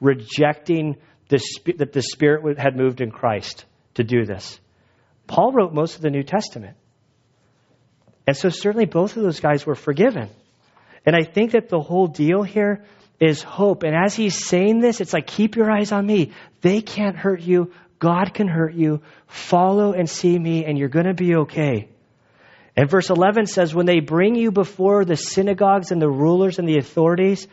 [0.00, 0.96] rejecting
[1.28, 1.40] the,
[1.78, 3.64] that the Spirit had moved in Christ
[3.94, 4.60] to do this.
[5.26, 6.76] Paul wrote most of the New Testament.
[8.26, 10.28] And so, certainly, both of those guys were forgiven.
[11.04, 12.84] And I think that the whole deal here
[13.18, 13.82] is hope.
[13.82, 16.32] And as he's saying this, it's like, keep your eyes on me.
[16.60, 17.72] They can't hurt you.
[17.98, 19.02] God can hurt you.
[19.26, 21.88] Follow and see me, and you're going to be okay.
[22.80, 26.66] And verse 11 says, When they bring you before the synagogues and the rulers and
[26.66, 27.46] the authorities,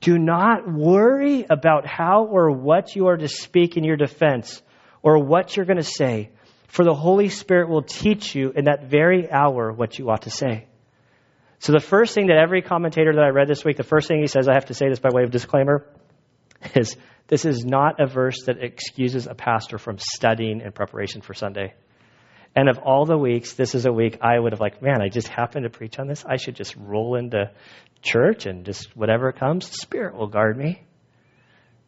[0.00, 4.62] do not worry about how or what you are to speak in your defense
[5.02, 6.30] or what you're going to say,
[6.68, 10.30] for the Holy Spirit will teach you in that very hour what you ought to
[10.30, 10.66] say.
[11.58, 14.20] So, the first thing that every commentator that I read this week, the first thing
[14.20, 15.88] he says, I have to say this by way of disclaimer,
[16.76, 21.34] is this is not a verse that excuses a pastor from studying in preparation for
[21.34, 21.74] Sunday.
[22.58, 25.10] And of all the weeks, this is a week I would have like, man, I
[25.10, 26.24] just happened to preach on this.
[26.28, 27.52] I should just roll into
[28.02, 30.82] church and just whatever comes, the Spirit will guard me.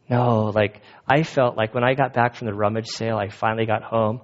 [0.09, 3.65] No, like I felt like when I got back from the rummage sale, I finally
[3.65, 4.21] got home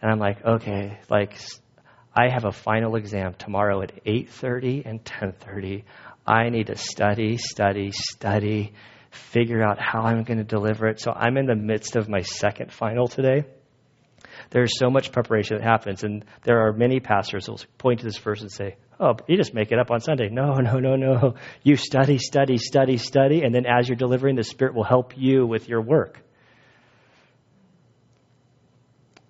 [0.00, 1.36] and I'm like, okay, like
[2.16, 5.82] I have a final exam tomorrow at 8:30 and 10:30.
[6.24, 8.74] I need to study, study, study,
[9.10, 11.00] figure out how I'm going to deliver it.
[11.00, 13.42] So I'm in the midst of my second final today.
[14.50, 18.04] There's so much preparation that happens, and there are many pastors who will point to
[18.04, 20.96] this verse and say, "Oh, you just make it up on Sunday." No, no, no,
[20.96, 21.34] no.
[21.62, 25.46] You study, study, study, study, and then as you're delivering, the Spirit will help you
[25.46, 26.20] with your work.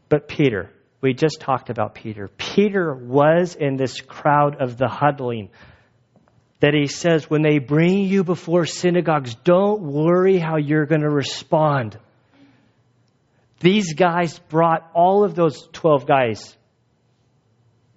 [0.08, 2.28] But Peter, we just talked about Peter.
[2.28, 5.50] Peter was in this crowd of the huddling
[6.60, 11.08] that he says, when they bring you before synagogues, don't worry how you're going to
[11.08, 11.98] respond.
[13.60, 16.56] These guys brought all of those 12 guys,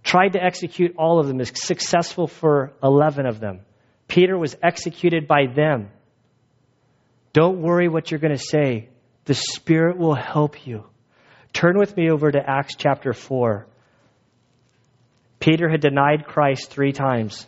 [0.03, 3.61] tried to execute all of them, is successful for 11 of them.
[4.07, 5.89] Peter was executed by them.
[7.32, 8.89] Don't worry what you're going to say.
[9.26, 10.84] The Spirit will help you.
[11.53, 13.66] Turn with me over to Acts chapter 4.
[15.39, 17.47] Peter had denied Christ three times.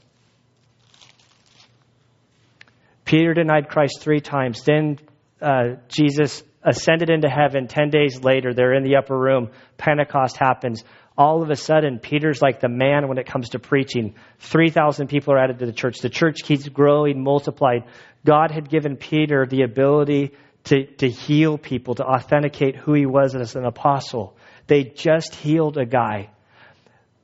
[3.03, 4.63] Peter denied Christ three times.
[4.63, 4.97] Then
[5.41, 7.67] uh, Jesus ascended into heaven.
[7.67, 9.51] Ten days later, they're in the upper room.
[9.77, 10.83] Pentecost happens.
[11.17, 14.15] All of a sudden, Peter's like the man when it comes to preaching.
[14.39, 15.99] 3,000 people are added to the church.
[15.99, 17.85] The church keeps growing, multiplied.
[18.25, 20.31] God had given Peter the ability
[20.65, 24.35] to, to heal people, to authenticate who he was as an apostle.
[24.67, 26.31] They just healed a guy.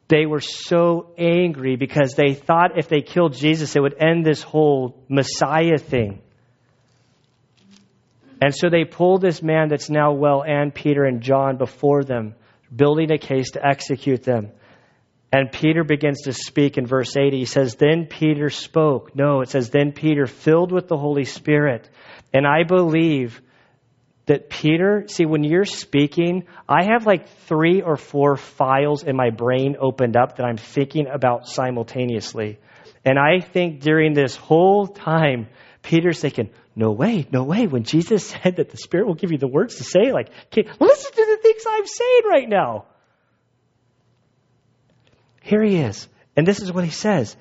[0.08, 4.42] They were so angry because they thought if they killed Jesus, it would end this
[4.42, 6.22] whole Messiah thing.
[8.42, 12.34] And so they pulled this man that's now well and Peter and John before them,
[12.76, 14.52] building a case to execute them.
[15.32, 17.38] And Peter begins to speak in verse 80.
[17.38, 19.16] He says, Then Peter spoke.
[19.16, 21.88] No, it says, Then Peter, filled with the Holy Spirit,
[22.34, 23.42] and I believe
[24.26, 29.30] that Peter, see, when you're speaking, I have like three or four files in my
[29.30, 32.60] brain opened up that I'm thinking about simultaneously.
[33.04, 35.48] And I think during this whole time,
[35.82, 36.50] Peter's thinking,
[36.82, 37.67] no way, no way.
[37.67, 41.11] When Jesus said that the Spirit will give you the words to say, like, listen
[41.11, 42.86] to the things I'm saying right now.
[45.43, 46.07] Here he is.
[46.36, 47.38] And this is what he says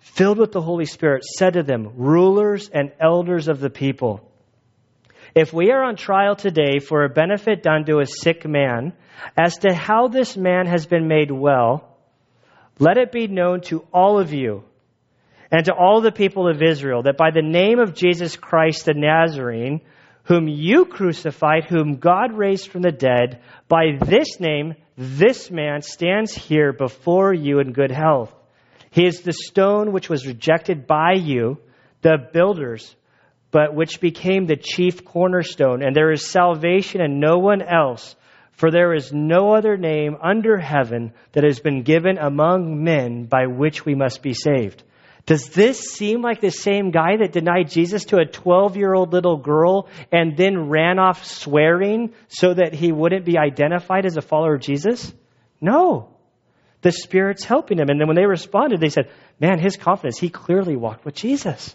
[0.00, 4.28] filled with the Holy Spirit, said to them, Rulers and elders of the people,
[5.34, 8.92] if we are on trial today for a benefit done to a sick man,
[9.38, 11.96] as to how this man has been made well,
[12.78, 14.64] let it be known to all of you
[15.50, 18.94] and to all the people of Israel that by the name of Jesus Christ the
[18.94, 19.80] Nazarene,
[20.24, 26.32] whom you crucified, whom God raised from the dead, by this name, this man stands
[26.34, 28.32] here before you in good health.
[28.90, 31.58] He is the stone which was rejected by you,
[32.02, 32.94] the builders,
[33.50, 35.82] but which became the chief cornerstone.
[35.82, 38.14] And there is salvation in no one else,
[38.52, 43.46] for there is no other name under heaven that has been given among men by
[43.46, 44.82] which we must be saved.
[45.26, 49.12] Does this seem like the same guy that denied Jesus to a 12 year old
[49.12, 54.22] little girl and then ran off swearing so that he wouldn't be identified as a
[54.22, 55.12] follower of Jesus?
[55.60, 56.08] No.
[56.82, 57.88] The Spirit's helping him.
[57.90, 61.74] And then when they responded, they said, Man, his confidence, he clearly walked with Jesus.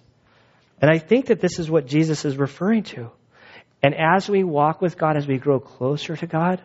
[0.82, 3.12] And I think that this is what Jesus is referring to.
[3.82, 6.62] And as we walk with God, as we grow closer to God,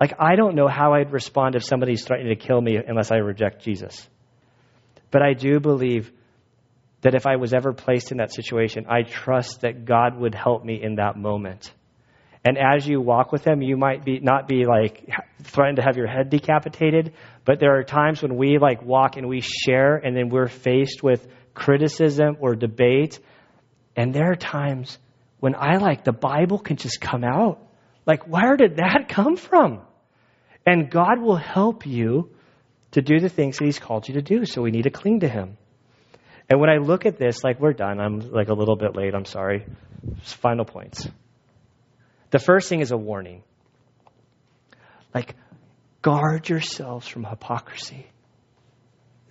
[0.00, 3.16] like I don't know how I'd respond if somebody's threatening to kill me unless I
[3.16, 4.08] reject Jesus.
[5.12, 6.10] But I do believe
[7.02, 10.64] that if I was ever placed in that situation, I trust that God would help
[10.64, 11.72] me in that moment.
[12.44, 15.08] And as you walk with Him, you might be not be like
[15.44, 17.12] threatened to have your head decapitated,
[17.44, 21.02] but there are times when we like walk and we share, and then we're faced
[21.02, 23.20] with criticism or debate,
[23.94, 24.98] and there are times
[25.38, 27.60] when I like the Bible can just come out.
[28.06, 29.82] Like, where did that come from?
[30.66, 32.31] And God will help you
[32.92, 34.44] to do the things that He's called you to do.
[34.46, 35.56] So we need to cling to Him.
[36.48, 39.14] And when I look at this, like we're done, I'm like a little bit late,
[39.14, 39.66] I'm sorry.
[40.20, 41.08] Just final points.
[42.30, 43.42] The first thing is a warning.
[45.14, 45.36] Like,
[46.00, 48.06] guard yourselves from hypocrisy.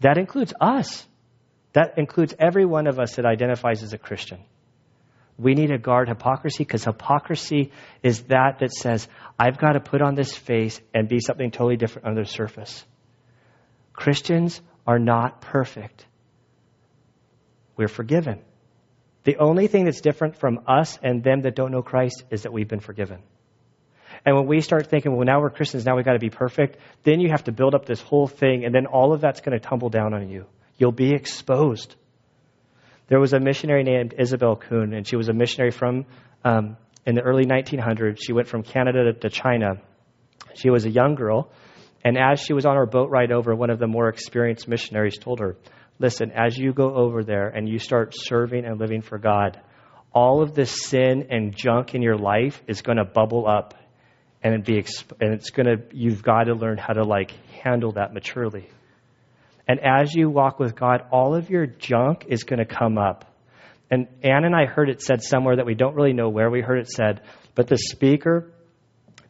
[0.01, 1.05] That includes us.
[1.73, 4.39] That includes every one of us that identifies as a Christian.
[5.37, 7.71] We need to guard hypocrisy because hypocrisy
[8.03, 9.07] is that that says,
[9.39, 12.85] I've got to put on this face and be something totally different under the surface.
[13.93, 16.05] Christians are not perfect.
[17.75, 18.41] We're forgiven.
[19.23, 22.53] The only thing that's different from us and them that don't know Christ is that
[22.53, 23.19] we've been forgiven.
[24.25, 26.77] And when we start thinking, well, now we're Christians, now we've got to be perfect,
[27.03, 29.57] then you have to build up this whole thing, and then all of that's going
[29.57, 30.45] to tumble down on you.
[30.77, 31.95] You'll be exposed.
[33.07, 36.05] There was a missionary named Isobel Kuhn, and she was a missionary from
[36.43, 38.19] um, in the early 1900s.
[38.21, 39.81] She went from Canada to China.
[40.53, 41.51] She was a young girl,
[42.03, 45.17] and as she was on her boat ride over, one of the more experienced missionaries
[45.17, 45.55] told her,
[45.99, 49.61] Listen, as you go over there and you start serving and living for God,
[50.13, 53.75] all of this sin and junk in your life is going to bubble up
[54.43, 57.31] and be exp- and it's going to you've got to learn how to like
[57.63, 58.67] handle that maturely.
[59.67, 63.25] And as you walk with God, all of your junk is going to come up.
[63.91, 66.61] And Ann and I heard it said somewhere that we don't really know where we
[66.61, 67.21] heard it said,
[67.53, 68.51] but the speaker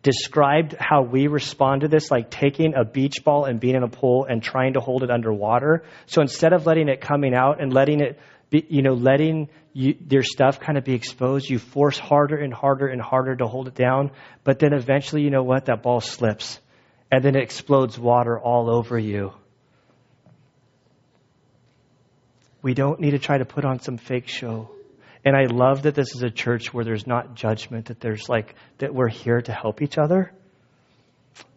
[0.03, 3.87] described how we respond to this like taking a beach ball and being in a
[3.87, 5.83] pool and trying to hold it underwater.
[6.07, 9.95] So instead of letting it coming out and letting it be, you know, letting you,
[10.09, 13.67] your stuff kind of be exposed, you force harder and harder and harder to hold
[13.67, 14.11] it down.
[14.43, 15.65] But then eventually, you know what?
[15.65, 16.59] That ball slips
[17.11, 19.33] and then it explodes water all over you.
[22.61, 24.71] We don't need to try to put on some fake show.
[25.23, 28.55] And I love that this is a church where there's not judgment, that there's like,
[28.79, 30.31] that we're here to help each other.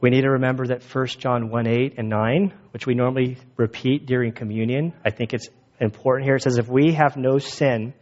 [0.01, 4.07] We need to remember that 1 John 1 8 and 9, which we normally repeat
[4.07, 5.49] during communion, I think it's
[5.81, 6.37] important here.
[6.37, 7.95] It says, If we have no sin,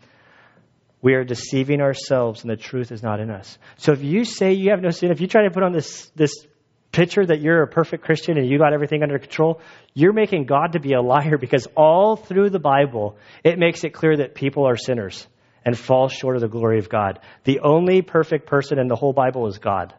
[1.00, 3.56] we are deceiving ourselves and the truth is not in us.
[3.76, 6.10] So if you say you have no sin, if you try to put on this,
[6.14, 6.46] this
[6.92, 9.60] picture that you're a perfect Christian and you got everything under control,
[9.94, 13.90] you're making God to be a liar because all through the Bible, it makes it
[13.90, 15.26] clear that people are sinners
[15.64, 17.20] and fall short of the glory of God.
[17.44, 19.94] The only perfect person in the whole Bible is God.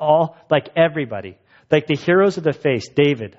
[0.00, 1.38] All, like everybody.
[1.70, 3.38] Like the heroes of the faith, David.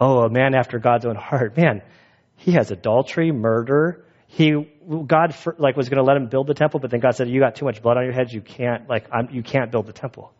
[0.00, 1.56] Oh, a man after God's own heart.
[1.64, 1.82] Man,
[2.36, 4.04] he has adultery, murder.
[4.26, 4.52] He,
[5.06, 7.38] God, like, was going to let him build the temple, but then God said, you
[7.38, 8.32] got too much blood on your head.
[8.32, 10.32] You can't, like, I'm, you can't build the temple.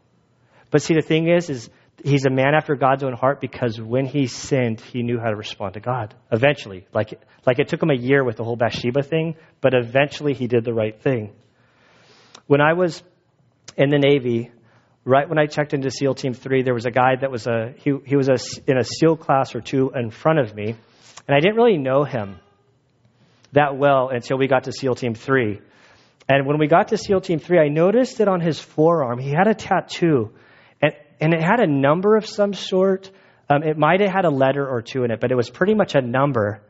[0.75, 1.71] But see, the thing is, is
[2.03, 5.37] he's a man after God's own heart because when he sinned, he knew how to
[5.37, 6.17] respond to God.
[6.33, 7.15] Eventually, like
[7.47, 10.65] like it took him a year with the whole Bathsheba thing, but eventually he did
[10.65, 11.33] the right thing.
[12.49, 13.01] When I was
[13.77, 14.51] in the Navy,
[15.05, 17.73] right when I checked into SEAL Team Three, there was a guy that was a
[17.77, 21.37] he he was a, in a SEAL class or two in front of me, and
[21.37, 22.41] I didn't really know him
[23.53, 25.61] that well until we got to SEAL Team Three.
[26.29, 29.29] And when we got to SEAL Team 3, I noticed that on his forearm, he
[29.29, 30.33] had a tattoo
[31.21, 33.11] and it had a number of some sort.
[33.49, 35.75] Um, it might have had a letter or two in it, but it was pretty
[35.75, 36.63] much a number.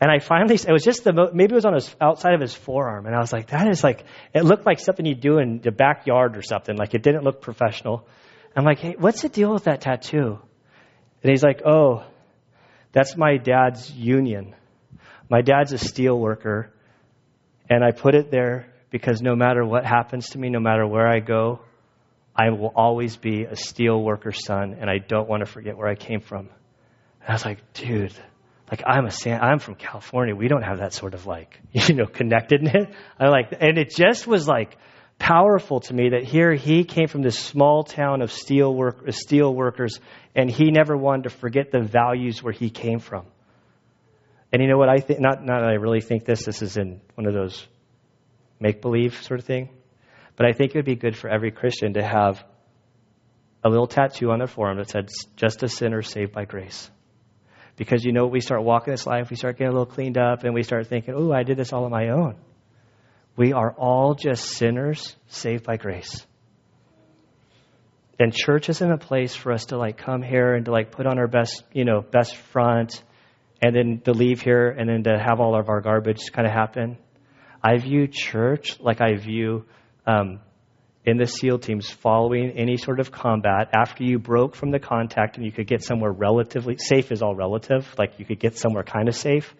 [0.00, 2.54] And I finally, it was just the, maybe it was on his, outside of his
[2.54, 3.06] forearm.
[3.06, 5.70] And I was like, that is like, it looked like something you do in the
[5.70, 6.76] backyard or something.
[6.76, 8.08] Like it didn't look professional.
[8.56, 10.38] I'm like, hey, what's the deal with that tattoo?
[11.22, 12.04] And he's like, oh,
[12.90, 14.54] that's my dad's union.
[15.30, 16.72] My dad's a steel worker.
[17.70, 21.06] And I put it there because no matter what happens to me, no matter where
[21.06, 21.60] I go,
[22.34, 25.88] I will always be a steel worker's son, and I don't want to forget where
[25.88, 26.48] I came from.
[27.20, 28.14] And I was like, dude,
[28.70, 30.34] like I'm a San, I'm from California.
[30.34, 32.86] We don't have that sort of like, you know, connectedness.
[33.20, 34.76] I like, and it just was like
[35.18, 39.12] powerful to me that here he came from this small town of steel work, uh,
[39.12, 40.00] steel workers,
[40.34, 43.26] and he never wanted to forget the values where he came from.
[44.52, 45.20] And you know what I think?
[45.20, 46.44] Not, not that I really think this.
[46.44, 47.66] This is in one of those
[48.58, 49.68] make believe sort of thing.
[50.36, 52.44] But I think it would be good for every Christian to have
[53.64, 56.90] a little tattoo on their forearm that said, just a sinner saved by grace.
[57.76, 60.44] Because you know, we start walking this life, we start getting a little cleaned up,
[60.44, 62.36] and we start thinking, oh, I did this all on my own.
[63.36, 66.26] We are all just sinners saved by grace.
[68.18, 71.06] And church isn't a place for us to like come here and to like put
[71.06, 73.02] on our best, you know, best front
[73.62, 76.52] and then to leave here and then to have all of our garbage kind of
[76.52, 76.98] happen.
[77.62, 79.64] I view church like I view
[80.06, 80.40] um,
[81.04, 85.36] in the SEAL teams following any sort of combat after you broke from the contact
[85.36, 88.84] and you could get somewhere relatively safe is all relative, like you could get somewhere
[88.84, 89.54] kind of safe.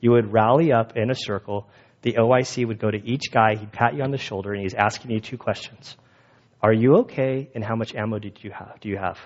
[0.00, 1.68] You would rally up in a circle.
[2.02, 4.74] The OIC would go to each guy, he'd pat you on the shoulder, and he's
[4.74, 5.96] asking you two questions.
[6.62, 7.50] Are you okay?
[7.54, 8.80] And how much ammo did you have?
[8.80, 9.18] Do you have?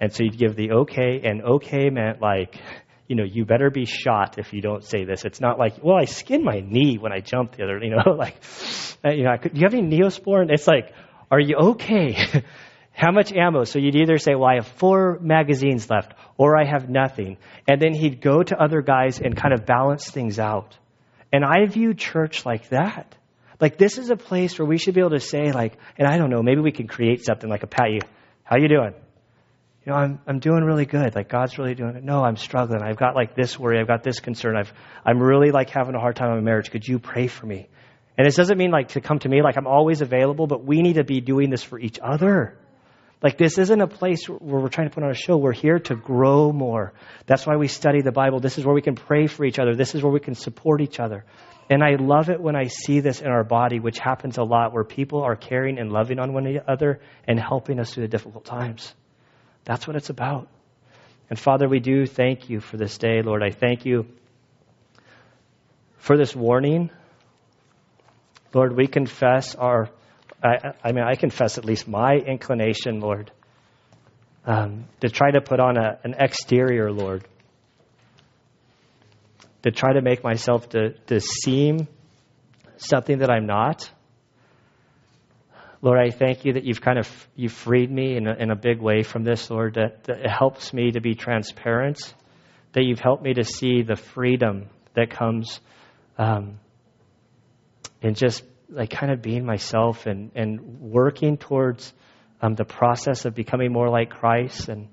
[0.00, 2.56] And so you'd give the okay, and okay meant like,
[3.10, 5.24] you know, you better be shot if you don't say this.
[5.24, 8.12] It's not like, well, I skinned my knee when I jumped the other, you know,
[8.16, 8.36] like,
[9.04, 10.48] uh, you know, could, do you have any Neosporin?
[10.48, 10.94] It's like,
[11.28, 12.16] are you okay?
[12.92, 13.64] How much ammo?
[13.64, 17.38] So you'd either say, well, I have four magazines left, or I have nothing.
[17.68, 20.78] And then he'd go to other guys and kind of balance things out.
[21.32, 23.12] And I view church like that.
[23.60, 26.16] Like this is a place where we should be able to say, like, and I
[26.16, 28.00] don't know, maybe we can create something like a pat you.
[28.44, 28.94] How you doing?
[29.90, 31.14] Know, I'm, I'm doing really good.
[31.14, 32.02] Like God's really doing it.
[32.02, 32.82] No, I'm struggling.
[32.82, 33.78] I've got like this worry.
[33.78, 34.56] I've got this concern.
[34.56, 34.72] I've,
[35.04, 36.70] I'm really like having a hard time in my marriage.
[36.70, 37.68] Could you pray for me?
[38.16, 40.82] And this doesn't mean like to come to me like I'm always available, but we
[40.82, 42.58] need to be doing this for each other.
[43.22, 45.36] Like this isn't a place where we're trying to put on a show.
[45.36, 46.94] We're here to grow more.
[47.26, 48.40] That's why we study the Bible.
[48.40, 49.74] This is where we can pray for each other.
[49.74, 51.24] This is where we can support each other.
[51.68, 54.72] And I love it when I see this in our body, which happens a lot,
[54.72, 58.44] where people are caring and loving on one another and helping us through the difficult
[58.44, 58.92] times.
[59.70, 60.48] That's what it's about.
[61.28, 63.40] And Father, we do thank you for this day, Lord.
[63.40, 64.04] I thank you
[65.98, 66.90] for this warning.
[68.52, 69.88] Lord, we confess our,
[70.42, 73.30] I, I mean, I confess at least my inclination, Lord,
[74.44, 77.24] um, to try to put on a, an exterior, Lord,
[79.62, 81.86] to try to make myself to, to seem
[82.76, 83.88] something that I'm not.
[85.82, 88.56] Lord, I thank you that you've kind of you've freed me in a, in a
[88.56, 89.74] big way from this, Lord.
[89.74, 92.14] That, that it helps me to be transparent.
[92.72, 95.60] That you've helped me to see the freedom that comes
[96.18, 96.60] um,
[98.02, 101.94] in just like kind of being myself and and working towards
[102.42, 104.68] um, the process of becoming more like Christ.
[104.68, 104.88] And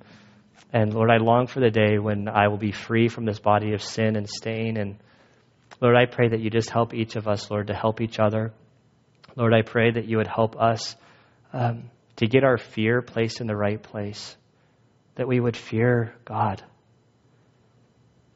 [0.71, 3.73] and Lord, I long for the day when I will be free from this body
[3.73, 4.77] of sin and stain.
[4.77, 4.99] And
[5.81, 8.53] Lord, I pray that you just help each of us, Lord, to help each other
[9.37, 10.95] Lord, I pray that you would help us
[11.53, 14.35] um, to get our fear placed in the right place,
[15.13, 16.63] that we would fear God.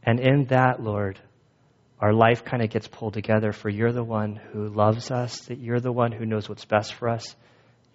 [0.04, 1.20] And in that, Lord,
[2.00, 5.58] our life kind of gets pulled together for you're the one who loves us, that
[5.58, 7.36] you're the one who knows what's best for us.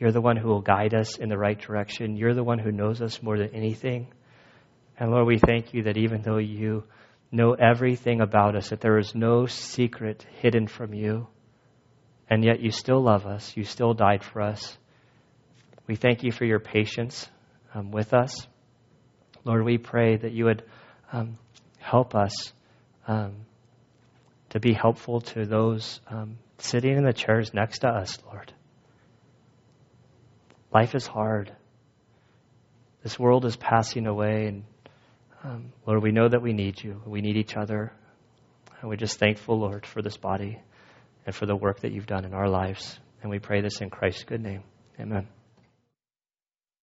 [0.01, 2.17] You're the one who will guide us in the right direction.
[2.17, 4.13] You're the one who knows us more than anything.
[4.99, 6.83] And Lord, we thank you that even though you
[7.31, 11.29] know everything about us, that there is no secret hidden from you
[12.29, 13.57] and yet you still love us.
[13.57, 14.77] You still died for us.
[15.87, 17.29] We thank you for your patience
[17.75, 18.47] um, with us.
[19.45, 20.65] Lord, we pray that you would
[21.13, 21.39] um,
[21.79, 22.33] help us
[23.07, 23.37] um,
[24.51, 28.53] to be helpful to those um, sitting in the chairs next to us, Lord.
[30.75, 31.55] Life is hard.
[33.05, 34.65] This world is passing away, and
[35.45, 37.01] um, Lord, we know that we need you.
[37.07, 37.93] We need each other.
[38.81, 40.59] And we're just thankful, Lord, for this body
[41.27, 42.99] and for the work that you've done in our lives.
[43.23, 44.63] And we pray this in Christ's good name.
[44.99, 45.29] Amen.